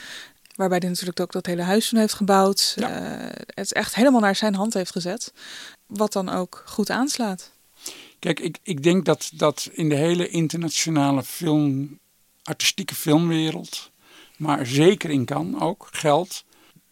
[0.54, 2.72] Waarbij hij natuurlijk ook dat hele huis van heeft gebouwd.
[2.76, 3.20] Ja.
[3.20, 5.32] Uh, het echt helemaal naar zijn hand heeft gezet.
[5.86, 7.54] Wat dan ook goed aanslaat.
[8.26, 11.98] Kijk, ik, ik denk dat, dat in de hele internationale film,
[12.42, 13.90] artistieke filmwereld,
[14.36, 16.44] maar zeker in kan ook, geldt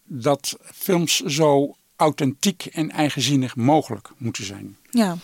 [0.03, 4.77] dat films zo authentiek en eigenzinnig mogelijk moeten zijn.
[4.91, 5.17] Ja.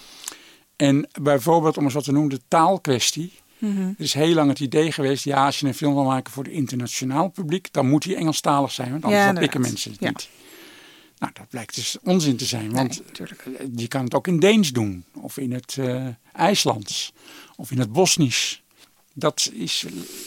[0.76, 3.34] En bijvoorbeeld, om eens wat te noemen, de taalkwestie.
[3.58, 3.96] Mm -hmm.
[3.98, 6.44] Er is heel lang het idee geweest, ja, als je een film wil maken voor
[6.44, 10.08] het internationaal publiek, dan moet die Engelstalig zijn, want anders Ja, mensen het Ja.
[10.10, 10.30] niet.
[11.22, 14.40] Nou, dat blijkt dus onzin te zijn, want Nee, eh, je kan het ook in
[14.40, 17.14] Deens doen, of in het eh, IJslands,
[17.56, 18.62] of in het Bosnisch.
[19.14, 19.86] Dat is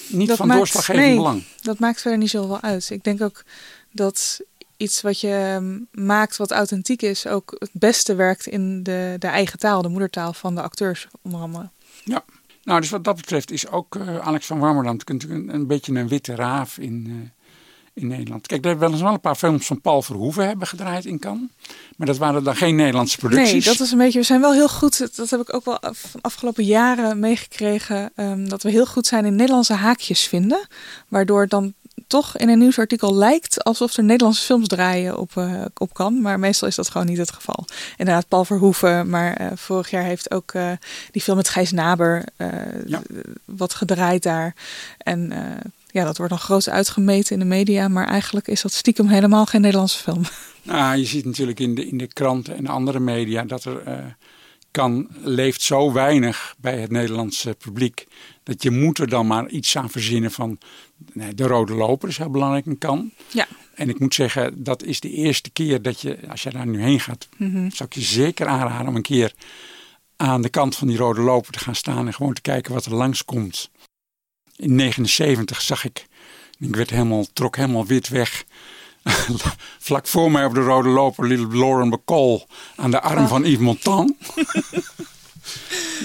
[0.08, 1.16] niet Dat van maakt- doorslaggevend nee.
[1.16, 1.44] belang.
[1.62, 2.90] Dat maakt verder niet zoveel uit.
[2.90, 3.44] Ik denk ook
[3.90, 4.40] dat
[4.76, 9.26] iets wat je ehm, maakt wat authentiek is, ook het beste werkt in de, de
[9.26, 11.68] eigen taal, de moedertaal van de acteurs onder andere.
[12.04, 12.24] Ja.
[12.64, 15.92] Nou, dus wat dat betreft is ook eh, Alex van Warmerdam natuurlijk een, een beetje
[15.94, 17.30] een witte raaf in,
[17.94, 18.46] in Nederland.
[18.46, 21.18] Kijk, er hebben wel eens wel een paar films van Paul Verhoeven hebben gedraaid in
[21.18, 21.48] Cannes.
[21.96, 23.52] Maar dat waren dan geen Nederlandse producties.
[23.52, 24.18] Nee, dat is een beetje.
[24.18, 25.16] We zijn wel heel goed.
[25.16, 28.10] Dat heb ik ook wel van afgelopen jaren meegekregen.
[28.14, 30.66] ehm, dat we heel goed zijn in Nederlandse haakjes vinden.
[31.08, 31.72] Waardoor het dan
[32.06, 36.20] toch in een nieuwsartikel lijkt alsof er Nederlandse films draaien op, eh, op kan.
[36.20, 37.64] Maar meestal is dat gewoon niet het geval.
[37.96, 39.08] Inderdaad, Paul Verhoeven.
[39.08, 40.70] Maar eh, vorig jaar heeft ook eh,
[41.10, 42.24] die film met Gijs Naber
[42.86, 43.02] Ja.
[43.44, 44.54] wat gedraaid daar.
[44.98, 45.32] En
[45.94, 47.88] ja, dat wordt dan groot uitgemeten in de media.
[47.88, 50.22] Maar eigenlijk is dat stiekem helemaal geen Nederlandse film.
[50.62, 53.98] Nou, je ziet natuurlijk in de, in de kranten en andere media dat er eh,
[54.70, 58.06] kan, leeft zo weinig bij het Nederlandse publiek.
[58.42, 60.58] Dat je moet er dan maar iets aan verzinnen van
[61.12, 63.10] nee, de rode loper is heel belangrijk in kan.
[63.32, 63.46] Ja.
[63.74, 66.82] En ik moet zeggen, dat is de eerste keer dat je, als je daar nu
[66.82, 67.70] heen gaat, Mhm.
[67.70, 69.34] zou ik je zeker aanraden om een keer
[70.16, 72.84] aan de kant van die rode loper te gaan staan en gewoon te kijken wat
[72.84, 73.70] er langskomt.
[74.56, 76.06] In 79 zag ik,
[76.58, 78.44] ik werd helemaal, trok helemaal wit weg.
[79.78, 83.28] Vlak voor mij op de rode loper liep Lauren Bacall aan de arm Oh.
[83.28, 84.12] van Yves Montand.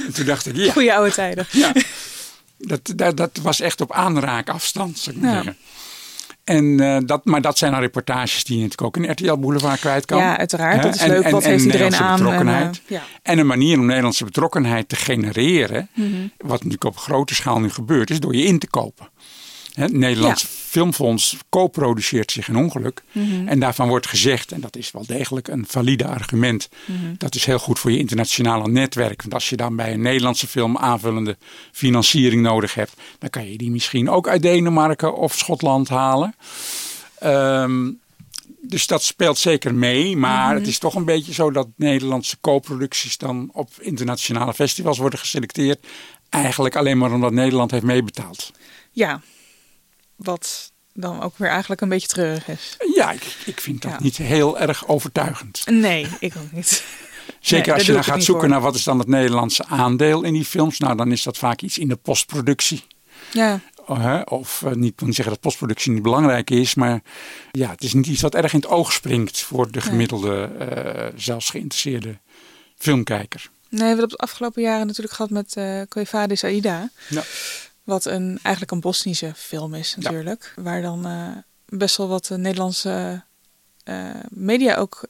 [0.05, 1.47] En toen dacht ik, ja, Goeie oude tijden.
[1.51, 1.73] ja.
[2.57, 5.43] Dat, dat, dat was echt op aanraakafstand, zou ik maar Ja.
[5.43, 5.57] zeggen.
[6.49, 9.79] En, eh, dat, maar dat zijn dan reportages die je natuurlijk ook in RTL Boulevard
[9.79, 10.17] kwijt kan.
[10.17, 10.83] Ja, uiteraard.
[10.83, 11.23] Dat is leuk.
[11.23, 12.11] en- Wat en heeft iedereen aan?
[12.19, 12.81] En, betrokkenheid.
[12.85, 13.01] eh, ja.
[13.23, 16.07] En een manier om Nederlandse betrokkenheid te genereren, Mhm.
[16.37, 19.07] wat natuurlijk op grote schaal nu gebeurt, is door je in te kopen.
[19.79, 20.47] Het Nederlands Ja.
[20.51, 23.03] Filmfonds co-produceert zich een ongeluk.
[23.11, 23.47] Mhm.
[23.47, 27.13] En daarvan wordt gezegd, en dat is wel degelijk een valide argument, Mhm.
[27.17, 29.21] dat is heel goed voor je internationale netwerk.
[29.21, 31.37] Want als je dan bij een Nederlandse film aanvullende
[31.71, 36.35] financiering nodig hebt, dan kan je die misschien ook uit Denemarken of Schotland halen.
[37.19, 37.91] Ehm,
[38.61, 40.17] dus dat speelt zeker mee.
[40.17, 45.19] Maar het is toch een beetje zo dat Nederlandse co-producties dan op internationale festivals worden
[45.19, 45.79] geselecteerd.
[46.29, 48.51] Eigenlijk alleen maar omdat Nederland heeft meebetaald.
[48.91, 49.21] Ja,
[50.19, 52.77] wat dan ook weer eigenlijk een beetje treurig is.
[52.95, 53.97] Ja, ik, ik vind dat Ja.
[54.01, 55.63] niet heel erg overtuigend.
[55.65, 56.83] Nee, ik ook niet.
[57.39, 58.53] Zeker als je dan gaat zoeken voor.
[58.53, 60.79] naar wat is dan het Nederlandse aandeel in die films.
[60.79, 62.83] Nou, dan is dat vaak iets in de postproductie.
[63.31, 64.21] Ja, Oh?
[64.25, 67.01] Of eh, niet, wil niet zeggen dat postproductie niet belangrijk is, maar
[67.51, 71.07] ja, het is niet iets wat erg in het oog springt voor de gemiddelde, eh,
[71.15, 72.17] zelfs geïnteresseerde
[72.77, 73.49] filmkijker.
[73.69, 76.89] nee, we hebben het de afgelopen jaren natuurlijk gehad met eh Koivadis Aida.
[77.09, 77.23] Ja.
[77.89, 80.53] Wat een, eigenlijk een Bosnische film is natuurlijk.
[80.55, 83.23] Waar dan eh, best wel wat eh, Nederlandse
[83.83, 85.05] eh, media ook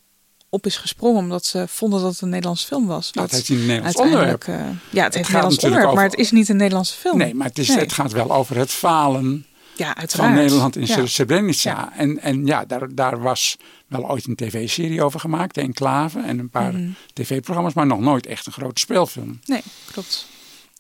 [0.50, 1.22] op is gesprongen.
[1.22, 3.12] Omdat ze vonden dat het een Nederlandse film was.
[3.14, 4.44] Wat het heeft een Nederlands onderwerp.
[4.46, 7.18] ja, het, heeft een Nederlands onderwerp, maar het is niet een Nederlandse film.
[7.18, 7.78] Nee, maar het, is, Nee.
[7.78, 11.06] het gaat wel over het falen Ja, van Nederland in Ja.
[11.06, 11.70] Srebrenica.
[11.70, 11.94] Ja.
[11.98, 16.40] En, en ja, daar, daar was wel ooit een tv-serie over gemaakt, de Enclave, en
[16.40, 16.90] een paar Mhm.
[17.14, 19.40] tv-programma's, maar nog nooit echt een grote speelfilm.
[19.46, 19.62] Nee,
[19.92, 20.26] klopt.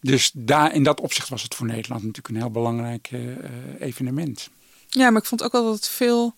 [0.02, 3.52] Dus daar, in dat opzicht was het voor Nederland natuurlijk een heel belangrijk eh, eh,
[3.80, 4.50] evenement.
[4.90, 6.34] Ja, maar ik vond ook wel dat het veel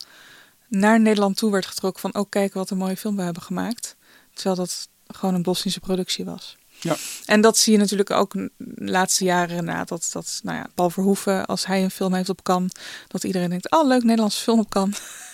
[0.67, 2.01] naar Nederland toe werd getrokken.
[2.01, 3.95] Van, oh kijk wat een mooie film we hebben gemaakt.
[4.33, 6.57] Terwijl dat gewoon een Bosnische productie was.
[6.79, 6.95] Ja.
[7.25, 9.83] En dat zie je natuurlijk ook de laatste jaren na.
[9.83, 12.69] Dat, dat nou ja, Paul Verhoeven, als hij een film heeft op kan,
[13.07, 14.93] dat iedereen denkt, oh leuk, Nederlandse film op kan.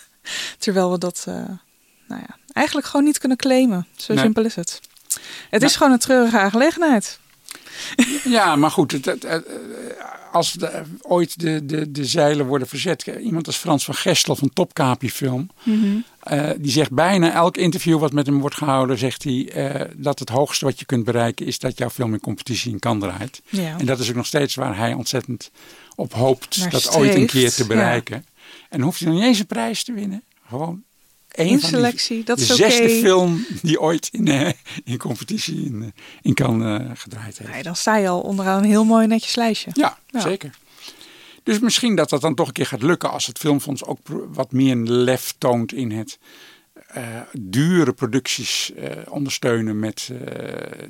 [0.58, 1.34] Terwijl we dat eh,
[2.08, 3.88] nou ja, eigenlijk gewoon niet kunnen claimen.
[3.96, 4.24] Zo Nee.
[4.24, 4.80] simpel is het.
[5.50, 5.66] Het Nou.
[5.66, 7.20] is gewoon een treurige aangelegenheid.
[8.38, 9.48] Ja, maar goed, het, het- het-
[10.32, 13.04] als de, ooit de, de, de zeilen worden verzet.
[13.22, 15.50] Iemand als Frans van Gestel van Topkapi Film.
[16.20, 20.20] eh, die zegt bijna elk interview wat met hem wordt gehouden, zegt hij eh, dat
[20.20, 23.41] het hoogste wat je kunt bereiken is dat jouw film in competitie in kan draait.
[23.50, 23.78] Ja.
[23.80, 25.52] En dat is ook nog steeds waar hij ontzettend
[25.96, 27.67] op hoopt Naar dat ooit een keer te ja.
[27.67, 28.15] bereiken.
[28.15, 30.24] En dan hoeft hij nog niet eens een prijs te winnen.
[30.48, 30.84] Gewoon
[31.39, 32.63] een die, dat is de oké.
[32.63, 34.50] zesde film die ooit in, eh,
[34.84, 35.88] in competitie in, eh,
[36.21, 37.52] in Cannes eh, gedraaid heeft.
[37.52, 39.69] Nee, dan sta je al onderaan een heel mooi netjes lijstje.
[39.73, 40.19] Ja, Ja.
[40.19, 40.58] zeker.
[41.43, 44.00] Dus misschien dat dat dan toch een keer gaat lukken als het filmfonds ook
[44.34, 46.17] wat meer lef toont in het
[46.88, 47.04] eh,
[47.39, 48.71] dure producties
[49.10, 50.12] ondersteunen met,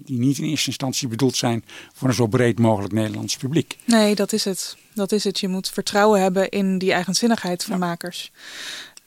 [0.05, 3.77] die niet in eerste instantie bedoeld zijn voor een zo breed mogelijk Nederlands publiek.
[3.85, 4.77] Nee, dat is het.
[4.93, 5.39] Dat is het.
[5.39, 8.31] Je moet vertrouwen hebben in die eigenzinnigheid van makers.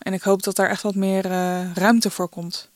[0.00, 2.70] En ik hoop dat daar echt wat meer eh, ruimte voor komt.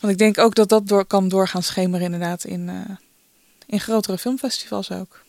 [0.00, 2.96] Want ik denk ook dat dat door, kan doorgaan schemeren inderdaad in, eh,
[3.66, 5.26] in grotere filmfestivals ook.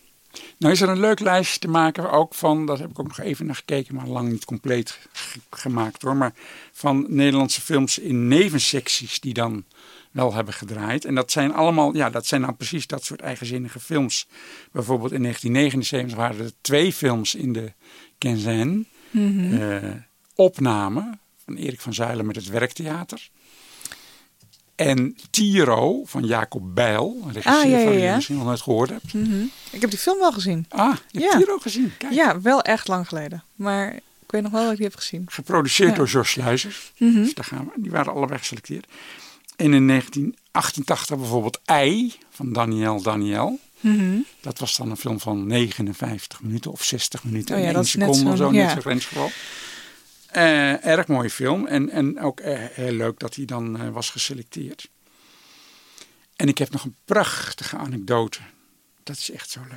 [0.58, 3.20] Nou is er een leuk lijstje te maken ook van, daar heb ik ook nog
[3.20, 6.16] even naar gekeken, maar lang niet compleet ge- gemaakt hoor.
[6.16, 6.34] Maar
[6.72, 9.66] van Nederlandse films in nevensecties die dan
[10.12, 11.06] wel hebben gedraaid.
[11.06, 14.28] En dat zijn allemaal, ja, dat zijn dan precies dat soort eigenzinnige films.
[14.72, 17.74] Bijvoorbeeld in 1979 waren er twee films in de
[18.18, 18.88] Kenzen.
[19.60, 19.90] eh,
[20.40, 23.30] opname van Erik van Zuilen met het Werktheater.
[24.76, 28.46] En Tiro van Jacob Bijl, een regisseur Ah, ja, ja, van wie je misschien nog
[28.46, 29.14] nooit gehoord hebt.
[29.72, 30.66] Ik heb die film wel gezien.
[30.70, 31.38] Ah, je hebt.
[31.38, 31.92] Tiro gezien.
[31.98, 32.14] Kijk.
[32.14, 33.44] Ja, wel echt lang geleden.
[33.56, 35.26] Maar ik weet nog wel dat ik die heb gezien.
[35.30, 36.92] Geproduceerd door George Sluizers.
[36.98, 37.14] Mhm.
[37.14, 37.82] Dus daar gaan we.
[37.82, 38.88] Die waren allebei geselecteerd.
[39.56, 43.60] En in 1988 bijvoorbeeld Ei van Daniel Daniel.
[43.80, 44.18] Mhm.
[44.42, 47.56] Dat was dan een film van 59 minuten of 60 minuten.
[47.56, 49.32] Oh ja, en dat seconde of zo, net grensgeval.
[50.32, 51.66] Eh, erg mooie film.
[51.68, 54.90] En, en ook eh, heel leuk dat hij dan eh, was geselecteerd.
[56.36, 58.40] En ik heb nog een prachtige anekdote.
[59.04, 59.72] Dat is echt zo leuk.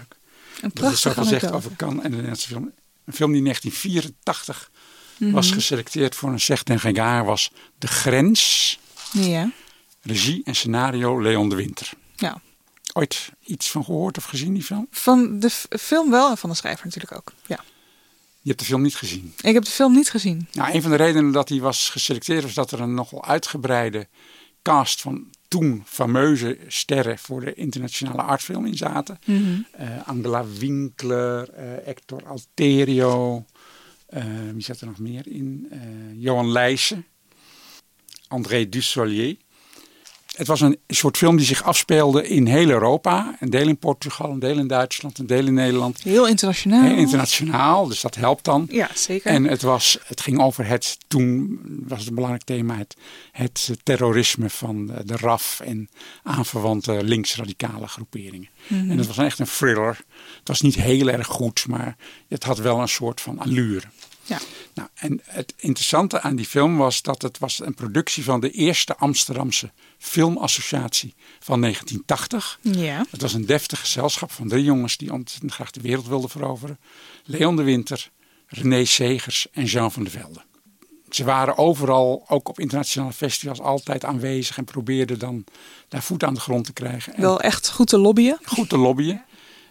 [0.61, 1.65] Een Dat is prachtige zoveel zegt anekdote.
[1.67, 2.73] over Cannes en de Nederlandse film.
[3.05, 4.71] Een film die in 1984
[5.19, 5.55] was Mhm.
[5.55, 8.79] geselecteerd voor een Zegt en Gegaar was De Grens.
[9.13, 9.51] Ja.
[10.03, 11.91] Regie en scenario Leon de Winter.
[12.17, 12.41] ja.
[12.95, 14.87] Ooit iets van gehoord of gezien die film?
[14.91, 17.33] Van de film wel en van de schrijver natuurlijk ook.
[17.47, 17.65] Ja.
[18.43, 19.35] Je hebt de film niet gezien.
[19.41, 20.49] Ik heb de film niet gezien.
[20.53, 24.09] Nou, een van de redenen dat hij was geselecteerd was dat er een nogal uitgebreide
[24.63, 29.19] cast van toen fameuze sterren voor de internationale artfilm in zaten.
[29.25, 29.61] Mhm.
[29.73, 33.45] Eh, Angela Winkler, eh, Hector Alterio,
[34.07, 35.71] eh, wie zat er nog meer in?
[36.15, 37.07] Johan Leijsen,
[38.29, 39.37] André Dussolier.
[40.37, 43.37] Het was een soort film die zich afspeelde in heel Europa.
[43.41, 46.03] Een deel in Portugal, een deel in Duitsland, een deel in Nederland.
[46.03, 46.83] Heel internationaal.
[46.83, 48.67] Heel internationaal, dus dat helpt dan.
[48.71, 49.31] Ja, zeker.
[49.31, 52.97] En het, was, het ging over het, toen was het een belangrijk thema, het,
[53.33, 55.89] het terrorisme van de, de RAF en
[56.23, 58.49] aanverwante linksradicale groeperingen.
[58.67, 58.91] Mhm.
[58.91, 60.01] En het was echt een thriller.
[60.39, 61.97] Het was niet heel erg goed, maar
[62.29, 63.87] het had wel een soort van allure.
[64.25, 64.39] Ja.
[64.75, 68.51] Nou, en het interessante aan die film was dat het was een productie van de
[68.51, 72.59] eerste Amsterdamse filmassociatie van 1980.
[72.63, 73.05] Ja.
[73.11, 76.79] Het was een deftig gezelschap van drie jongens die ontzettend graag de wereld wilden veroveren.
[77.25, 78.11] Leon de Winter,
[78.47, 80.43] René Segers en Jean van der Velde.
[81.11, 85.45] Ze waren overal, ook op internationale festivals, altijd aanwezig en probeerden dan
[85.89, 87.15] daar voet aan de grond te krijgen.
[87.15, 88.39] En Wel echt goed te lobbyen.
[88.45, 89.25] goed te lobbyen.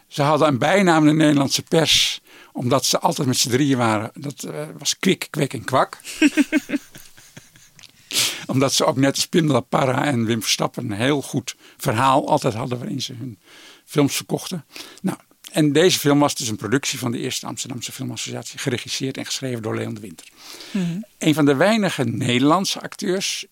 [0.07, 2.20] Ze hadden een bijnaam in de Nederlandse pers,
[2.51, 4.11] omdat ze altijd met z'n drieën waren.
[4.13, 5.99] Dat eh, was Kwik, Kwek en Kwak.
[8.47, 12.27] omdat ze ook net als Pim La Parra en Wim Verstappen een heel goed verhaal
[12.27, 13.39] altijd hadden waarin ze hun
[13.85, 14.65] films verkochten.
[15.01, 15.17] Nou,
[15.51, 19.61] en deze film was dus een productie van de eerste Amsterdamse Filmassociatie, geregisseerd en geschreven
[19.61, 20.27] door Leon de Winter.
[21.17, 23.45] Een van de weinige Nederlandse acteurs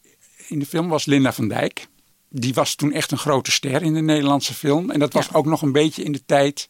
[0.47, 1.87] in de film was Linda van Dijk.
[2.29, 4.91] Die was toen echt een grote ster in de Nederlandse film.
[4.91, 6.69] En dat was ook nog een beetje in de tijd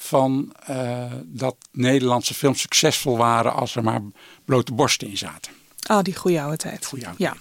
[0.00, 4.00] van eh, dat Nederlandse films succesvol waren als er maar
[4.44, 5.52] blote borsten in zaten.
[5.82, 6.86] Ah, die goede oude tijd.
[6.86, 7.36] Goeie oude ja.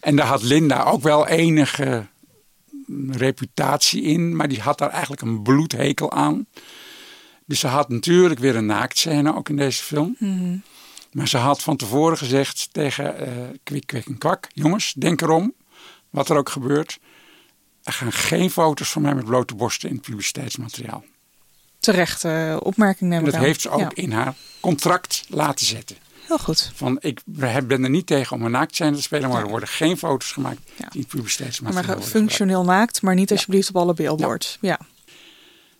[0.00, 2.06] En daar had Linda ook wel enige
[3.08, 6.46] reputatie in, maar die had daar eigenlijk een bloedhekel aan.
[7.44, 10.16] Dus ze had natuurlijk weer een naaktscène ook in deze film.
[10.18, 10.56] Mhm.
[11.12, 15.54] Maar ze had van tevoren gezegd tegen eh Kwik, Kwik en Kwak: jongens, denk erom,
[16.10, 16.98] wat er ook gebeurt.
[17.82, 21.04] Er gaan geen foto's van mij met blote borsten in het publiciteitsmateriaal.
[21.80, 23.46] Terecht eh, opmerking neem En ik dat aan.
[23.46, 23.90] heeft ze ook Ja.
[23.94, 25.96] in haar contract laten zetten.
[26.26, 26.70] Heel goed.
[26.74, 29.96] Van, ik ben er niet tegen om een naaktscène te spelen, maar er worden geen
[29.98, 32.16] foto's gemaakt die het Maar publiciteitsmateriaal maar gebruikt.
[32.16, 34.58] functioneel naakt, maar niet alsjeblieft op alle billboards.
[34.60, 34.80] Ja.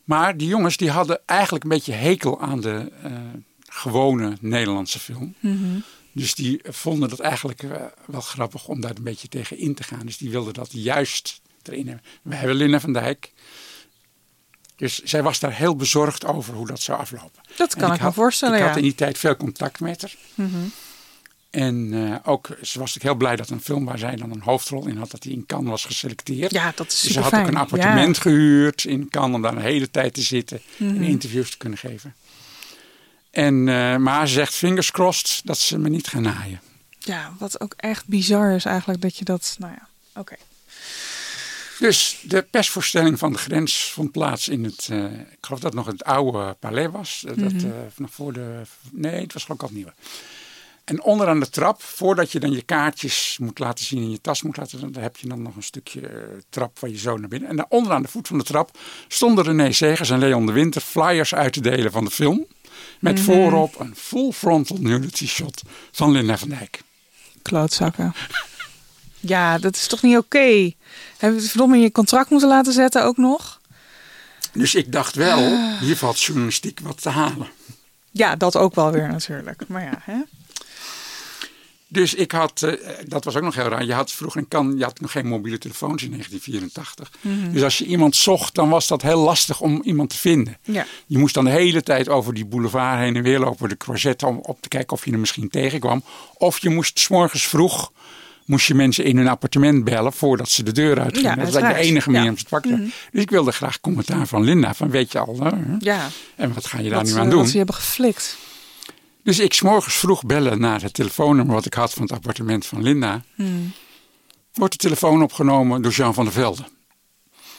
[0.04, 3.12] Maar die jongens die hadden eigenlijk een beetje hekel aan de eh,
[3.66, 5.34] gewone Nederlandse film.
[5.40, 5.78] Mhm.
[6.12, 7.70] Dus die vonden dat eigenlijk eh,
[8.06, 10.06] wel grappig om daar een beetje tegen in te gaan.
[10.06, 12.04] Dus die wilden dat juist erin hebben.
[12.22, 13.32] We hebben Linda van Dijk.
[14.80, 17.42] Dus zij was daar heel bezorgd over hoe dat zou aflopen.
[17.56, 18.66] Dat kan ik, me had- voorstellen, Ik ja.
[18.66, 20.14] had in die tijd veel contact met haar.
[20.34, 20.56] Mhm.
[21.50, 24.40] En eh, ook, ze was natuurlijk heel blij dat een film waar zij dan een
[24.42, 26.50] hoofdrol in had, dat die in Cannes was geselecteerd.
[26.50, 29.62] Ja, dat is Dus ze had ook een appartement gehuurd in Cannes om daar een
[29.62, 31.02] hele tijd te zitten en Mhm.
[31.02, 32.14] interviews te kunnen geven.
[33.30, 36.60] En, eh, maar ze zegt fingers crossed dat ze me niet gaan naaien.
[36.98, 39.88] Ja, wat ook echt bizar is eigenlijk dat je dat, nou ja,
[40.20, 40.34] oké.
[41.80, 45.74] Dus de persvoorstelling van de grens vond plaats in het, uh, ik geloof dat het
[45.74, 47.24] nog het oude palais was.
[47.26, 48.62] Uh, dat, uh, nog voor de,
[48.92, 49.92] nee, het was gewoon al nieuwe.
[50.84, 54.42] En onderaan de trap, voordat je dan je kaartjes moet laten zien in je tas
[54.42, 57.48] moet laten, dan heb je dan nog een stukje trap van je zo naar binnen.
[57.48, 60.80] En daar onderaan de voet van de trap stonden René Segers en Leon de Winter
[60.80, 62.46] flyers uit te delen van de film.
[62.98, 63.34] Met mm -hmm.
[63.34, 65.62] voorop een full frontal nudity shot
[65.92, 66.82] van Linda van Dijk.
[67.42, 68.14] Klootzakken.
[69.20, 70.36] Ja, dat is toch niet oké?
[70.36, 70.76] Okay?
[71.16, 73.60] Heb je het verdomme in je contract moeten laten zetten ook nog?
[74.52, 77.48] Dus ik dacht wel, hier valt journalistiek wat te halen.
[78.10, 79.68] Ja, dat ook wel weer natuurlijk.
[79.68, 80.16] Maar ja, hè?
[81.92, 82.72] Dus ik had, uh,
[83.06, 83.84] dat was ook nog heel raar.
[83.84, 87.10] Je had vroeger in kan, je had nog geen mobiele telefoons in 1984.
[87.20, 87.52] Mm -hmm.
[87.52, 90.56] Dus als je iemand zocht, dan was dat heel lastig om iemand te vinden.
[90.62, 90.86] Ja.
[91.06, 94.26] Je moest dan de hele tijd over die boulevard heen en weer lopen, de croisette,
[94.26, 96.02] om op te kijken of je er misschien tegenkwam.
[96.34, 97.92] Of je moest s morgens vroeg
[98.50, 101.30] moest je mensen in hun appartement bellen voordat ze de deur uit gingen.
[101.30, 102.70] Ja, dat was de enige manier om ze te pakken.
[102.70, 102.88] Mhm.
[103.12, 104.74] Dus ik wilde graag commentaar van Linda.
[104.74, 106.08] Van weet je al, uh, ja.
[106.36, 107.38] en wat ga je daar wat, nu aan doen?
[107.38, 108.36] Wat ze hebben geflikt.
[109.22, 112.82] Dus ik s'morgens vroeg bellen naar het telefoonnummer wat ik had van het appartement van
[112.82, 113.22] Linda.
[113.34, 113.72] Hmm.
[114.52, 116.64] Wordt de telefoon opgenomen door Jean van der Velde.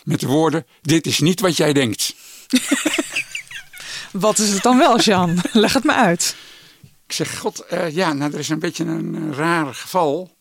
[0.03, 2.15] Met de woorden, dit is niet wat jij denkt.
[4.11, 5.41] wat is het dan wel, Jean?
[5.51, 6.35] Leg het me uit.
[7.07, 10.39] Ik zeg, god, uh, ja, nou, er is een beetje een, een raar geval.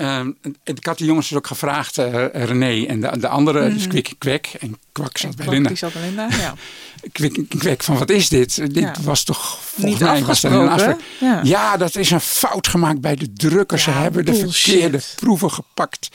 [0.00, 3.74] Um, ik had die jongens dus ook gevraagd, uh, René en de, de andere, mm.
[3.74, 5.68] dus Kwik Kwek en Kwak zat en bij Kwak, Linda.
[5.68, 6.54] Die zat bij Linda, ja.
[7.12, 8.56] Kwik Kwek van wat is dit?
[8.56, 8.94] Dit Ja.
[9.02, 11.00] was toch volgens Niet mij was een afspraak.
[11.20, 11.40] ja.
[11.44, 13.78] Ja, dat is een fout gemaakt bij de drukker.
[13.78, 16.08] Ze hebben de verkeerde proeven gepakt.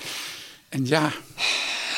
[0.70, 1.12] En ja,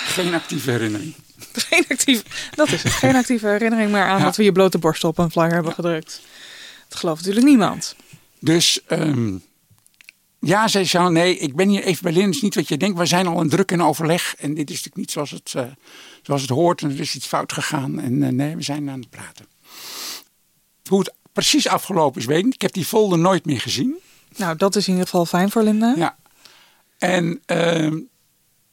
[0.07, 1.13] geen actieve herinnering.
[1.69, 2.23] Geen actieve,
[2.55, 2.91] dat is het.
[2.91, 6.21] Geen actieve herinnering meer aan dat we je blote borstel op een flyer hebben gedrukt.
[6.89, 7.95] Dat gelooft natuurlijk niemand.
[8.39, 9.33] Dus ehm,
[10.45, 12.25] ja, zei Jean, nee, ik ben hier even bij Lin.
[12.25, 12.97] Het is niet wat je denkt.
[12.97, 14.35] We zijn al in druk en overleg.
[14.35, 15.63] En dit is natuurlijk niet zoals het, eh,
[16.21, 16.81] zoals het hoort.
[16.81, 17.99] En er is iets fout gegaan.
[17.99, 19.45] En eh, nee, we zijn aan het praten.
[20.89, 22.53] Hoe het precies afgelopen is, weet ik niet.
[22.53, 23.95] Ik heb die folder nooit meer gezien.
[24.35, 25.93] Nou, dat is in ieder geval fijn voor Linda.
[25.97, 26.17] Ja.
[26.97, 27.99] En ehm,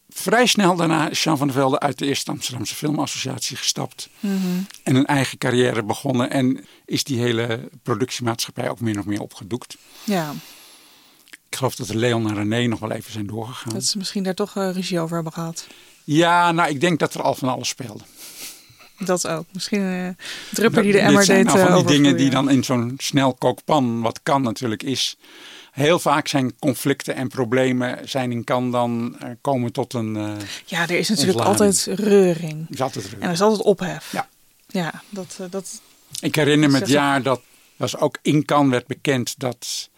[0.09, 4.09] vrij snel daarna is Jean van der Velde uit de Eerste Amsterdamse Filmassociatie gestapt.
[4.21, 4.37] Mhm.
[4.83, 6.31] En een eigen carrière begonnen.
[6.31, 9.77] En is die hele productiemaatschappij ook min of meer opgedoekt.
[10.05, 10.35] Ja,
[11.53, 13.73] Ik geloof dat Leon en René nog wel even zijn doorgegaan.
[13.73, 15.67] dat ze misschien daar toch eh, regie over hebben gehad.
[16.05, 18.05] Ja, nou ik denk dat er al van alles speelde.
[18.99, 19.45] Dat ook.
[19.53, 20.17] Misschien een
[20.53, 22.65] drupper die de Dit emmer zijn deed nou van eh, die dingen die dan in
[22.65, 25.17] zo'n snelkookpan, wat kan natuurlijk is.
[25.73, 30.17] Heel vaak zijn conflicten en problemen zijn in kan dan eh, komen tot een...
[30.17, 30.33] eh
[30.65, 31.77] Ja, er is natuurlijk ontlading.
[31.77, 32.67] altijd reuring.
[32.71, 33.21] is altijd druk.
[33.21, 34.13] En er is altijd ophef.
[34.13, 34.29] Ja.
[34.67, 35.81] Ja, dat, eh, dat
[36.21, 37.41] Ik herinner me het jaar dat
[37.77, 39.91] was ook in Cannes werd bekend dat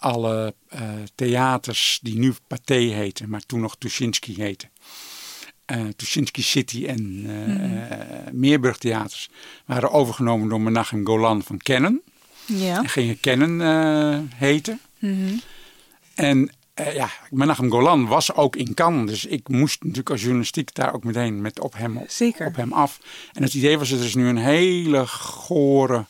[0.00, 0.80] alle eh,
[1.14, 4.68] theaters die nu Pathé heten, maar toen nog Tuschinski heten.
[5.64, 9.28] eh Tuschinski City en eh eh, Meerburg theaters
[9.66, 12.00] waren overgenomen door Menachem Golan van Canon.
[12.46, 12.76] ja.
[12.82, 14.80] En gingen eh, heten.
[14.98, 15.34] Mhm.
[16.14, 19.06] En eh, ja, Menachem Golan was ook in Cannes.
[19.10, 22.46] Dus ik moest natuurlijk als journalistiek daar ook meteen met op hem, op, Zeker.
[22.46, 23.00] op hem af.
[23.32, 26.04] En het idee was, er is nu een hele gore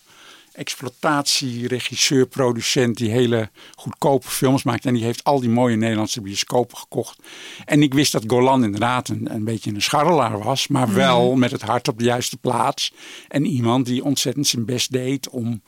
[0.52, 4.86] exploitatieregisseur, producent die hele goedkope films maakt.
[4.86, 7.18] En die heeft al die mooie Nederlandse bioscopen gekocht.
[7.64, 10.68] En ik wist dat Golan inderdaad een, een beetje een scharrelaar was.
[10.68, 12.92] Maar wel met het hart op de juiste plaats.
[13.28, 15.62] En iemand die ontzettend zijn best deed om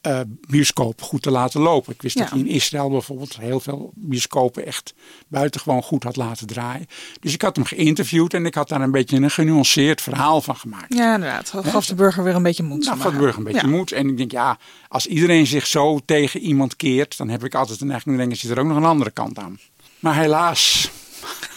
[0.00, 1.92] eh bioscopen goed te laten lopen.
[1.92, 4.94] Ik wist dat hij in Israël bijvoorbeeld heel veel bioscopen echt
[5.28, 6.86] buitengewoon goed had laten draaien.
[7.20, 10.56] Dus ik had hem geïnterviewd en ik had daar een beetje een genuanceerd verhaal van
[10.56, 10.94] gemaakt.
[10.94, 11.52] ja, inderdaad.
[11.62, 12.84] Gaf de burger weer een beetje moed.
[12.84, 13.72] Nou, van de burger een beetje Ja.
[13.76, 13.92] moed.
[13.92, 14.58] En ik denk, ja,
[14.88, 18.50] als iedereen zich zo tegen iemand keert, dan heb ik altijd een te denken, zit
[18.50, 19.58] er ook nog een andere kant aan.
[19.98, 20.90] Maar helaas,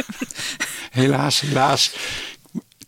[0.91, 1.95] helaas, helaas,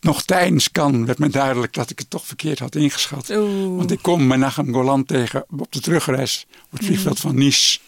[0.05, 3.29] nog tijdens kan werd me duidelijk dat ik het toch verkeerd had ingeschat.
[3.29, 3.77] Oeh.
[3.77, 7.79] Want ik kom Menachem Golan tegen op de terugreis op het vliegveld van Nice.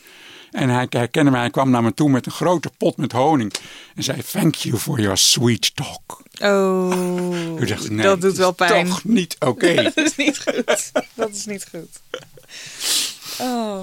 [0.51, 3.53] En hij herkende mij, hij kwam naar me toe met een grote pot met honing.
[3.95, 6.23] En zei, thank you for your sweet talk.
[6.39, 8.87] Oh, dacht nee, dat doet wel pijn.
[8.87, 9.73] toch niet oké.
[9.75, 10.91] Dat is niet goed.
[11.13, 12.21] Dat is niet goed.
[13.39, 13.81] Oh,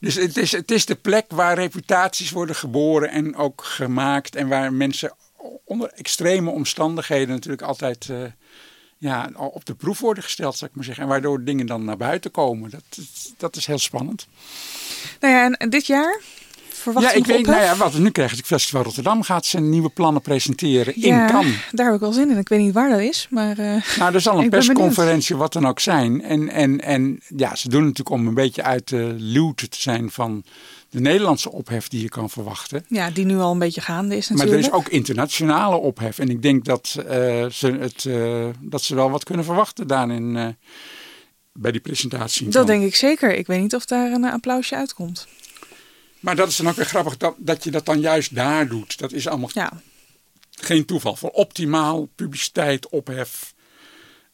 [0.00, 4.36] Dus het is, het is de plek waar reputaties worden geboren en ook gemaakt.
[4.36, 5.12] En waar mensen
[5.70, 8.16] onder extreme omstandigheden natuurlijk altijd eh,
[8.98, 11.02] ja, op de proef worden gesteld, zou ik maar zeggen.
[11.04, 12.70] En waardoor dingen dan naar buiten komen.
[12.70, 12.82] Dat,
[13.36, 14.26] dat is heel spannend.
[15.20, 16.20] Nou ja, en- dit jaar
[16.68, 19.88] verwacht Ja, ik weet, nou ja, wat nu krijgt het Festival Rotterdam gaat zijn nieuwe
[19.88, 21.68] plannen presenteren in Cannes.
[21.72, 22.38] daar heb ik wel zin in.
[22.38, 23.58] Ik weet niet waar dat is, maar...
[23.58, 26.22] eh, Nou, er zal een persconferentie, wat dan ook zijn.
[26.22, 29.80] En, en, en ja, ze doen het natuurlijk om een beetje uit de luwte te
[29.80, 30.44] zijn van
[30.90, 32.84] de Nederlandse ophef die je kan verwachten.
[32.88, 34.66] ja, die nu al een beetje gaande is Maar natuurlijk.
[34.66, 36.18] er is ook internationale ophef.
[36.18, 40.36] En ik denk dat, eh, ze, het, eh, dat ze wel wat kunnen verwachten daarin
[40.36, 40.48] eh,
[41.52, 42.48] bij die presentatie.
[42.48, 43.34] Dat denk ik zeker.
[43.36, 45.26] Ik weet niet of daar een applausje uitkomt.
[46.20, 48.98] Maar dat is dan ook weer grappig dat, dat je dat dan juist daar doet.
[48.98, 49.72] Dat is allemaal Ja,
[50.50, 51.16] geen toeval.
[51.16, 53.54] Voor optimaal publiciteit, ophef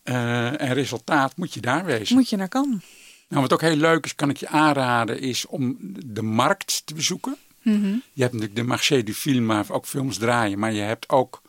[0.02, 2.16] en resultaat moet je daar wezen.
[2.16, 2.82] moet je naar kan.
[3.28, 6.94] Nou, wat ook heel leuk is, kan ik je aanraden, is om de markt te
[6.94, 7.36] bezoeken.
[7.62, 7.86] Mhm.
[8.12, 10.58] Je hebt natuurlijk de marché du film, waar ook films draaien.
[10.58, 11.42] Maar je hebt ook,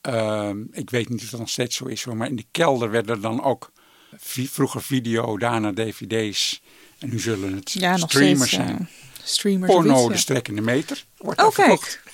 [0.00, 2.90] ehm, ik weet niet of dat nog steeds zo is hoor, maar in de kelder
[2.90, 3.72] werden dan ook
[4.18, 6.62] vroeger video, daarna dvd's.
[6.98, 8.64] En nu zullen het Ja, streamers steeds.
[8.66, 8.78] zijn.
[8.78, 8.86] eh,
[9.24, 9.72] streamers.
[9.72, 11.04] Porno, de strekkende meter.
[11.16, 12.02] Wordt Oh, kijk.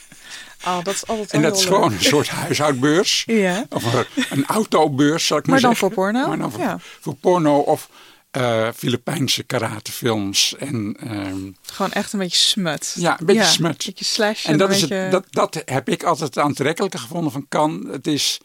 [0.67, 1.99] Oh, dat is altijd En dat is gewoon leuk.
[1.99, 3.23] een soort huishoudbeurs.
[3.27, 3.67] Ja.
[3.69, 5.95] Of een, autobeurs, zal ik maar, Maar dan zeggen.
[5.97, 6.29] voor porno?
[6.29, 6.79] Maar dan voor, Ja.
[7.01, 7.89] voor porno of
[8.35, 10.55] eh Filipijnse karatefilms.
[10.59, 12.95] En, ehm, Gewoon echt een beetje smut.
[12.99, 13.71] Ja, een beetje smut.
[13.71, 14.47] Een beetje slash.
[14.47, 14.95] en dat, een is beetje...
[14.95, 17.89] het, dat, dat heb ik altijd het aantrekkelijke gevonden van Kan.
[17.91, 18.41] Het is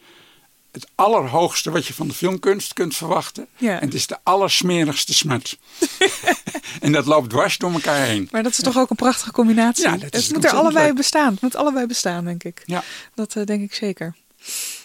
[0.72, 3.46] het allerhoogste wat je van de filmkunst kunt verwachten.
[3.56, 3.80] Ja.
[3.80, 5.58] En het is de allersmerigste smut.
[6.80, 8.28] en dat loopt dwars door elkaar heen.
[8.30, 9.84] Maar dat is toch ook een prachtige combinatie.
[9.84, 10.94] Ja, dat is het moet er allebei leuk.
[10.94, 11.32] bestaan.
[11.32, 12.62] Het moet allebei bestaan, denk ik.
[12.66, 12.84] Ja.
[13.14, 14.16] Dat eh, denk ik zeker.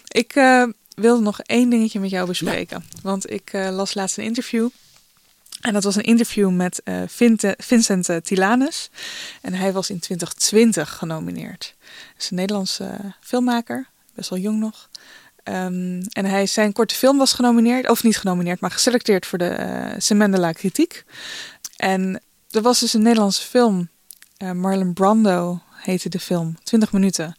[0.08, 2.84] Ik eh, wilde nog één dingetje met jou bespreken.
[3.02, 4.68] Want ik las laatst een interview.
[5.66, 7.02] En dat was een interview met eh,
[7.56, 8.90] Vincent eh, Tilanus.
[9.42, 11.74] En hij was in 2020 genomineerd.
[11.78, 13.88] Hij is een Nederlandse eh, filmmaker.
[14.14, 14.88] Best wel jong nog.
[15.42, 17.88] Ehm, en hij, zijn korte film was genomineerd.
[17.88, 21.04] Of niet genomineerd, maar geselecteerd voor de eh Semendela Kritiek.
[21.76, 23.88] En er was dus een Nederlandse film.
[24.54, 26.56] Marlon Brando heette de film.
[26.62, 27.36] 20 minuten.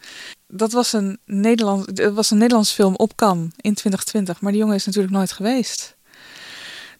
[0.48, 4.42] Dat was een, Nederland, dat was een Nederlandse film op Cannes in 2020.
[4.42, 5.97] Maar die jongen is natuurlijk nooit geweest.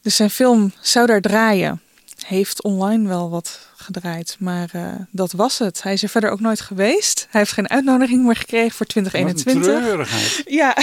[0.08, 1.82] Dus zijn film zou daar draaien.
[2.26, 4.36] Heeft online wel wat gedraaid.
[4.40, 5.84] Maar eh, dat was het.
[5.84, 7.28] Hij is er verder ook nooit geweest.
[7.30, 9.82] Hij heeft geen uitnodiging meer gekregen voor Wat een 2021.
[9.82, 10.42] treurigheid.
[10.62, 10.76] Ja,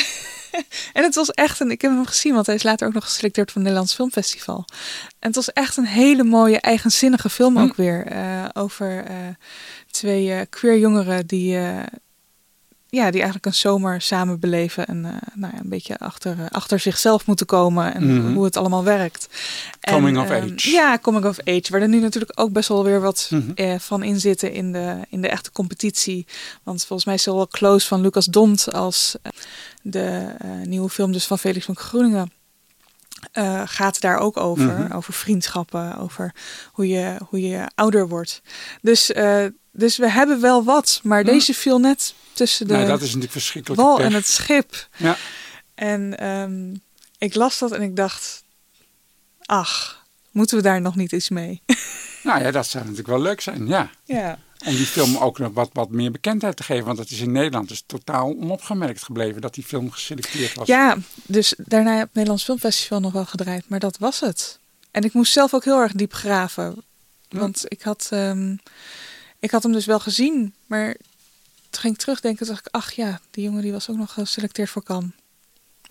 [0.99, 1.71] en het was echt een.
[1.71, 4.65] Ik heb hem gezien, want hij is later ook nog geselecteerd voor het Nederlands Filmfestival.
[5.19, 8.07] En het was echt een hele mooie, eigenzinnige film ook weer.
[8.07, 9.17] eh, over eh,
[9.91, 11.59] twee queer jongeren die.
[12.95, 16.47] Ja, die eigenlijk een zomer samen beleven en eh, nou ja, een beetje achter, eh,
[16.51, 18.35] achter zichzelf moeten komen en Mhm.
[18.35, 19.29] hoe het allemaal werkt.
[19.81, 20.71] Coming En, of ehm, age.
[20.71, 21.63] Ja, coming of age.
[21.71, 23.51] Waar er nu natuurlijk ook best wel weer wat Mhm.
[23.55, 26.27] eh, van in zitten in de, in de echte competitie.
[26.63, 29.17] Want volgens mij is zowel Close van Lucas Dont als
[29.83, 30.27] de
[30.65, 32.33] nieuwe film dus van Felix van Groeningen
[33.65, 34.79] gaat daar ook over.
[34.79, 34.93] Mhm.
[34.93, 36.35] Over vriendschappen, over
[36.73, 38.43] hoe je, hoe je ouder wordt.
[38.83, 39.13] Dus,
[39.77, 41.33] dus we hebben wel wat, maar Mhm.
[41.33, 43.81] deze viel net tussen de Nou, dat is natuurlijk verschrikkelijk.
[43.83, 44.89] wal en het schip.
[44.97, 45.17] Ja.
[45.75, 46.75] En ehm,
[47.19, 48.43] ik las dat en ik dacht,
[49.47, 51.63] ach, moeten we daar nog niet iets mee?
[52.23, 53.91] Nou ja, dat zou natuurlijk wel leuk zijn, ja.
[54.05, 54.39] ja.
[54.67, 56.85] Om die film ook nog wat, wat meer bekendheid te geven.
[56.85, 60.67] Want het is in Nederland dus totaal onopgemerkt gebleven dat die film geselecteerd was.
[60.67, 60.97] Ja,
[61.27, 64.59] dus daarna op het Nederlands Filmfestival nog wel gedraaid, maar dat was het.
[64.91, 66.85] En ik moest zelf ook heel erg diep graven.
[67.29, 68.57] Want ik had, ehm,
[69.45, 70.97] ik had hem dus wel gezien, maar
[71.71, 74.71] toen ging ik terugdenken, dacht ik, ach ja, die jongen die was ook nog geselecteerd
[74.71, 75.11] voor Cannes.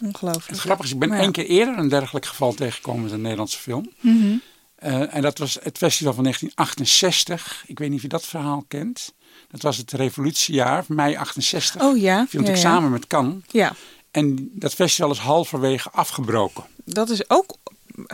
[0.04, 0.47] Ongelooflijk.
[0.47, 1.24] Het grappige is, ik ben Maar ja.
[1.24, 3.91] één keer eerder een dergelijk geval tegengekomen met een Nederlandse film.
[3.99, 4.36] Mhm.
[4.76, 7.64] Eh, en dat was het festival van 1968.
[7.68, 9.14] Ik weet niet of je dat verhaal kent.
[9.49, 11.82] Dat was het revolutiejaar, mei 68.
[11.82, 12.62] Oh ja, Viel ja, ik ja.
[12.62, 13.43] samen met Cannes.
[13.51, 13.76] Ja,
[14.12, 16.64] En dat festival is halverwege afgebroken.
[16.86, 17.56] dat is ook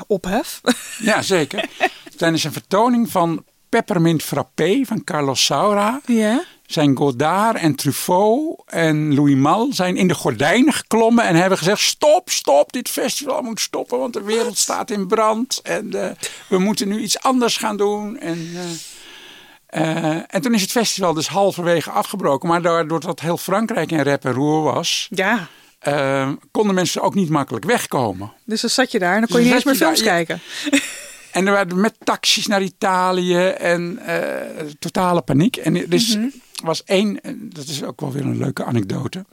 [0.08, 0.62] ophef.
[1.00, 1.70] Ja, zeker.
[2.18, 6.44] Tijdens een vertoning van Peppermint Frappé van Carlos Saura ja.
[6.66, 11.82] zijn Godard en Truffaut en Louis Mal zijn in de gordijnen geklommen en hebben gezegd:
[11.82, 16.12] stop, stop, dit festival moet stoppen, want de wereld staat in brand en eh,
[16.48, 18.20] we moeten nu iets anders gaan doen.
[18.20, 18.50] En,
[19.66, 23.92] eh, eh, en toen is het festival dus halverwege afgebroken, maar doordat dat heel Frankrijk
[23.92, 25.48] in rep en roer was, Ja,
[26.52, 28.32] konden mensen ook niet makkelijk wegkomen.
[28.44, 30.04] dus dan zat je daar en dan kon je Dus niet eens meer je films
[30.04, 30.42] daar, kijken.
[31.32, 35.56] En er werden met taxis naar Italië en eh, totale paniek.
[35.58, 36.28] En er is, Mhm.
[36.64, 39.26] was één, eh, dat is ook wel weer een leuke anekdote.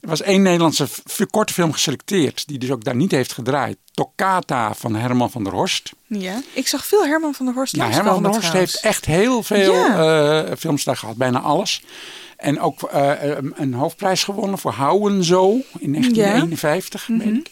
[0.00, 0.86] Er was één Nederlandse
[1.30, 3.76] korte film geselecteerd, die dus ook daar niet heeft gedraaid.
[3.92, 5.92] Toccata van Herman van der Horst.
[6.06, 9.04] Ja, ik zag veel Herman van der Horst Ja, Herman van der Horst heeft echt
[9.04, 10.42] heel veel Ja.
[10.44, 11.82] eh, films daar gehad, bijna alles.
[12.36, 12.88] En ook
[13.54, 17.18] een- hoofdprijs gewonnen voor Houden Zo in 1951, Mhm.
[17.18, 17.50] meen ik.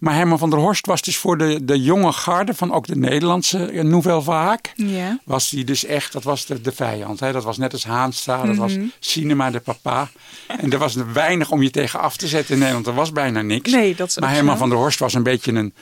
[0.00, 2.96] Maar Herman van der Horst was dus voor de, de jonge garde van ook de
[2.96, 4.58] Nederlandse eh, Nouvelle.
[4.74, 5.18] Ja.
[5.24, 7.20] Was die dus echt, dat was de, de vijand.
[7.20, 7.32] Hè?
[7.32, 10.10] Dat was net als Haanstra, dat was cinema de papa.
[10.46, 12.86] En er was weinig om je tegen af te zetten in Nederland.
[12.86, 13.72] Er was bijna niks.
[13.72, 15.74] Nee, dat is maar Herman van der Horst was een beetje een,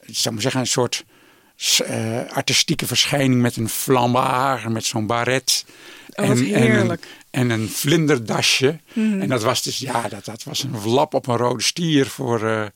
[0.00, 1.04] ik zou maar zeggen, een soort
[1.86, 5.64] eh, artistieke verschijning met een flambard, met zo'n baret.
[6.14, 7.06] Oh, en, heerlijk.
[7.30, 8.78] En een, en een vlinderdasje.
[8.92, 9.20] Mhm.
[9.20, 12.48] En dat was dus, ja, dat, dat was een lap op een rode stier voor,
[12.48, 12.66] eh,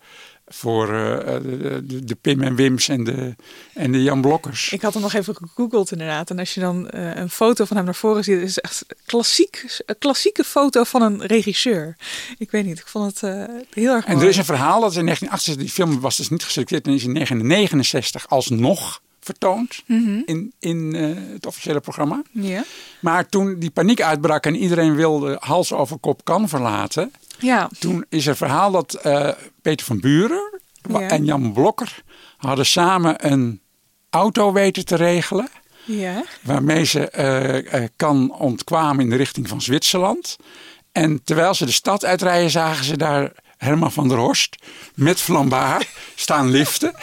[0.49, 3.35] voor eh, de, de, de Pim en Wims en de,
[3.75, 4.73] en de Jan Blokkers.
[4.73, 6.31] Ik had hem nog even gegoogeld inderdaad.
[6.31, 8.85] En als je dan eh, een foto van hem naar voren ziet, is het echt
[9.07, 11.97] klassiek, een klassieke foto van een regisseur.
[12.39, 14.25] Ik weet niet, ik vond het eh, heel erg En mooi.
[14.25, 17.05] er is een verhaal dat in 1968, die film was dus niet geselecteerd en is
[17.05, 20.21] in 1969 alsnog vertoond Mhm.
[20.25, 22.23] in, in eh, het officiële programma.
[23.01, 27.71] Maar toen die paniek uitbrak en iedereen wilde hals over kop kan verlaten, Ja.
[27.79, 29.29] toen is er verhaal dat eh,
[29.63, 30.61] Peter van Buren
[30.99, 32.03] en Jan Blokker
[32.37, 33.61] hadden samen een
[34.11, 35.49] auto weten te regelen.
[35.85, 36.25] Ja.
[36.43, 40.37] Waarmee ze eh, kan ontkwamen in de richting van Zwitserland.
[40.93, 44.57] En terwijl ze de stad uitrijden, zagen ze daar Herman van der Horst
[44.95, 46.95] met flambard staan liften.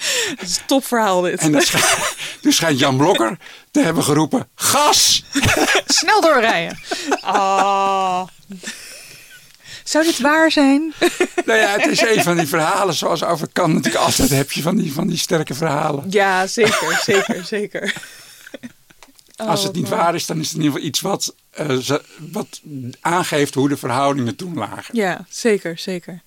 [0.38, 1.40] Het is een topverhaal dit.
[1.40, 3.38] En schijnt, dus schijnt Jan Blokker
[3.70, 5.24] te hebben geroepen: gas!
[5.86, 6.78] Snel doorrijden.
[7.20, 8.22] Ah.
[9.84, 10.92] Zou dit waar zijn?
[11.44, 14.62] Nou ja, het is een van die verhalen zoals over kan natuurlijk altijd heb je
[14.62, 16.04] van die, van die sterke verhalen.
[16.10, 17.94] Ja, zeker, zeker, zeker.
[19.36, 21.34] Oh, Als het niet waar is, dan is het in ieder geval iets wat,
[21.82, 22.60] ze- wat
[23.00, 24.96] aangeeft hoe de verhoudingen toen lagen.
[24.96, 26.20] Ja, zeker, zeker.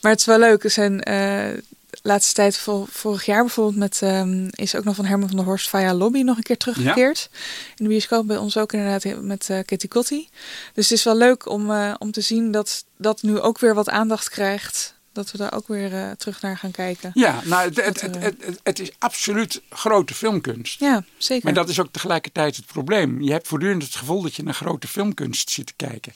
[0.00, 0.64] Maar het is wel leuk.
[0.64, 1.62] Er zijn de
[2.02, 5.46] laatste tijd, vol- vorig jaar bijvoorbeeld, met, ehm, is ook nog van Herman van der
[5.46, 7.28] Horst via Lobby nog een keer teruggekeerd.
[7.76, 10.28] In de bioscoop bij ons ook inderdaad met eh Katie Kotti.
[10.74, 13.74] Dus het is wel leuk om, eh, om te zien dat dat nu ook weer
[13.74, 15.00] wat aandacht krijgt.
[15.12, 17.10] Dat we daar ook weer eh, terug naar gaan kijken.
[17.14, 20.80] Ja, nou, het, het, het, is absoluut grote filmkunst.
[20.80, 21.44] Ja, zeker.
[21.44, 23.22] Maar dat is ook tegelijkertijd het probleem.
[23.22, 26.12] Je hebt voortdurend het gevoel dat je naar grote filmkunst zit te kijken.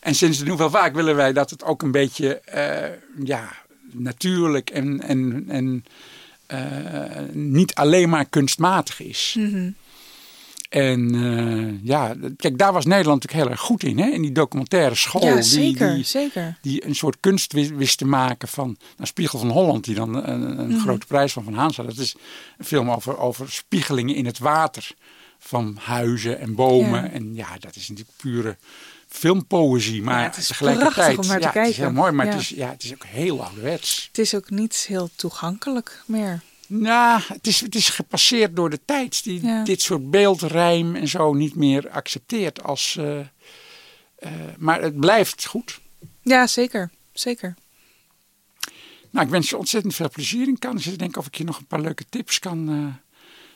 [0.00, 2.42] En sinds de Nouvelle Vaak willen wij dat het ook een beetje
[3.24, 3.52] ja,
[3.94, 5.84] natuurlijk en, en, en
[6.46, 6.60] eh,
[7.32, 9.34] niet alleen maar kunstmatig is.
[9.38, 9.70] Mhm.
[10.68, 13.98] En eh, ja, kijk, daar was Nederland natuurlijk heel erg goed in.
[13.98, 14.08] Hè?
[14.08, 15.24] In die documentaire school.
[15.24, 16.58] Ja, die- zeker, die, zeker.
[16.62, 18.66] die een soort kunst wist, te maken van
[18.96, 20.78] nou, Spiegel van Holland, die dan een, een Mhm.
[20.80, 21.86] grote prijs van Van Haans had.
[21.86, 22.14] Dat is
[22.58, 24.90] een film over, over spiegelingen in het water
[25.38, 27.02] van huizen en bomen.
[27.02, 27.10] Ja.
[27.10, 28.56] En ja, dat is natuurlijk pure
[29.14, 30.02] filmpoëzie.
[30.02, 32.26] Maar Ja, het is tegelijkertijd, prachtig om naar te ja, het is heel mooi, maar
[32.26, 32.32] Ja.
[32.32, 34.06] het, is, ja, het is ook heel ouderwets.
[34.08, 36.40] Het is ook niet heel toegankelijk meer.
[36.66, 39.24] Nou, het is, het is gepasseerd door de tijd.
[39.24, 39.64] Die Ja.
[39.64, 42.96] dit soort beeldrijm en zo niet meer accepteert als...
[42.96, 43.26] eh, eh,
[44.58, 45.80] maar het blijft goed.
[46.22, 46.90] Ja, zeker.
[47.12, 47.54] Zeker.
[49.10, 50.86] Nou, ik wens je ontzettend veel plezier in Cannes.
[50.86, 53.03] Ik denk of ik je nog een paar leuke tips kan eh,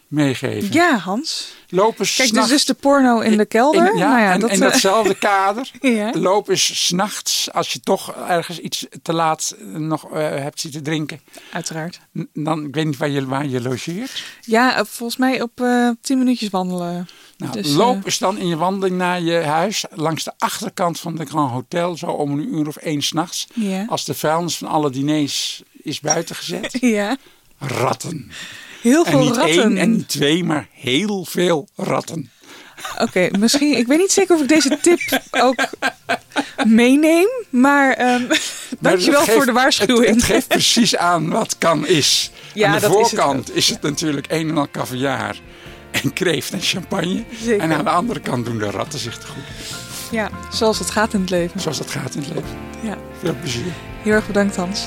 [0.08, 0.72] meegeven.
[0.72, 1.56] Ja, Hans.
[1.68, 3.90] Kijk, dus, dus de porno in de kelder.
[3.92, 5.70] In, ja, nou ja, en, dat, in eh, datzelfde kader.
[5.80, 6.12] Ja.
[6.12, 10.82] Loop eens s'nachts, als je toch ergens iets te laat eh, nog eh, hebt zitten
[10.82, 11.20] drinken.
[11.52, 12.00] Uiteraard.
[12.32, 14.24] Dan, ik weet niet waar je, waar je logeert.
[14.40, 15.66] Ja, volgens mij op
[16.00, 17.08] 10 minuutjes wandelen.
[17.36, 21.14] Nou, Dus, loop eens dan in je wandeling naar je huis langs de achterkant van
[21.14, 23.46] de Grand Hotel, zo om een uur of één s'nachts.
[23.54, 23.84] Ja.
[23.88, 26.76] Als de vuilnis van alle diners is buitengezet.
[26.98, 27.16] Ja,
[27.58, 28.30] Ratten.
[28.82, 29.62] Heel En veel niet ratten.
[29.62, 32.30] één en niet twee, maar heel veel ratten.
[32.98, 33.76] Oké, misschien.
[33.76, 35.00] Ik weet niet zeker of ik deze tip
[35.30, 35.64] ook
[36.66, 37.28] meeneem.
[37.50, 38.38] Maar Maar
[38.80, 40.06] dankjewel het voor de waarschuwing.
[40.06, 42.30] Het, het geeft precies aan wat kan is.
[42.54, 45.36] Ja, aan de dat is het voorkant is het, natuurlijk een en al caviar
[45.90, 47.24] en kreeft en champagne.
[47.42, 47.60] Zeker.
[47.62, 49.42] En aan de andere kant doen de ratten zich te goed.
[50.10, 51.60] Ja, zoals het gaat in het leven.
[51.60, 52.56] Zoals dat gaat in het leven.
[52.82, 52.96] Ja.
[53.20, 53.72] Veel plezier.
[54.02, 54.86] Heel erg bedankt, Hans.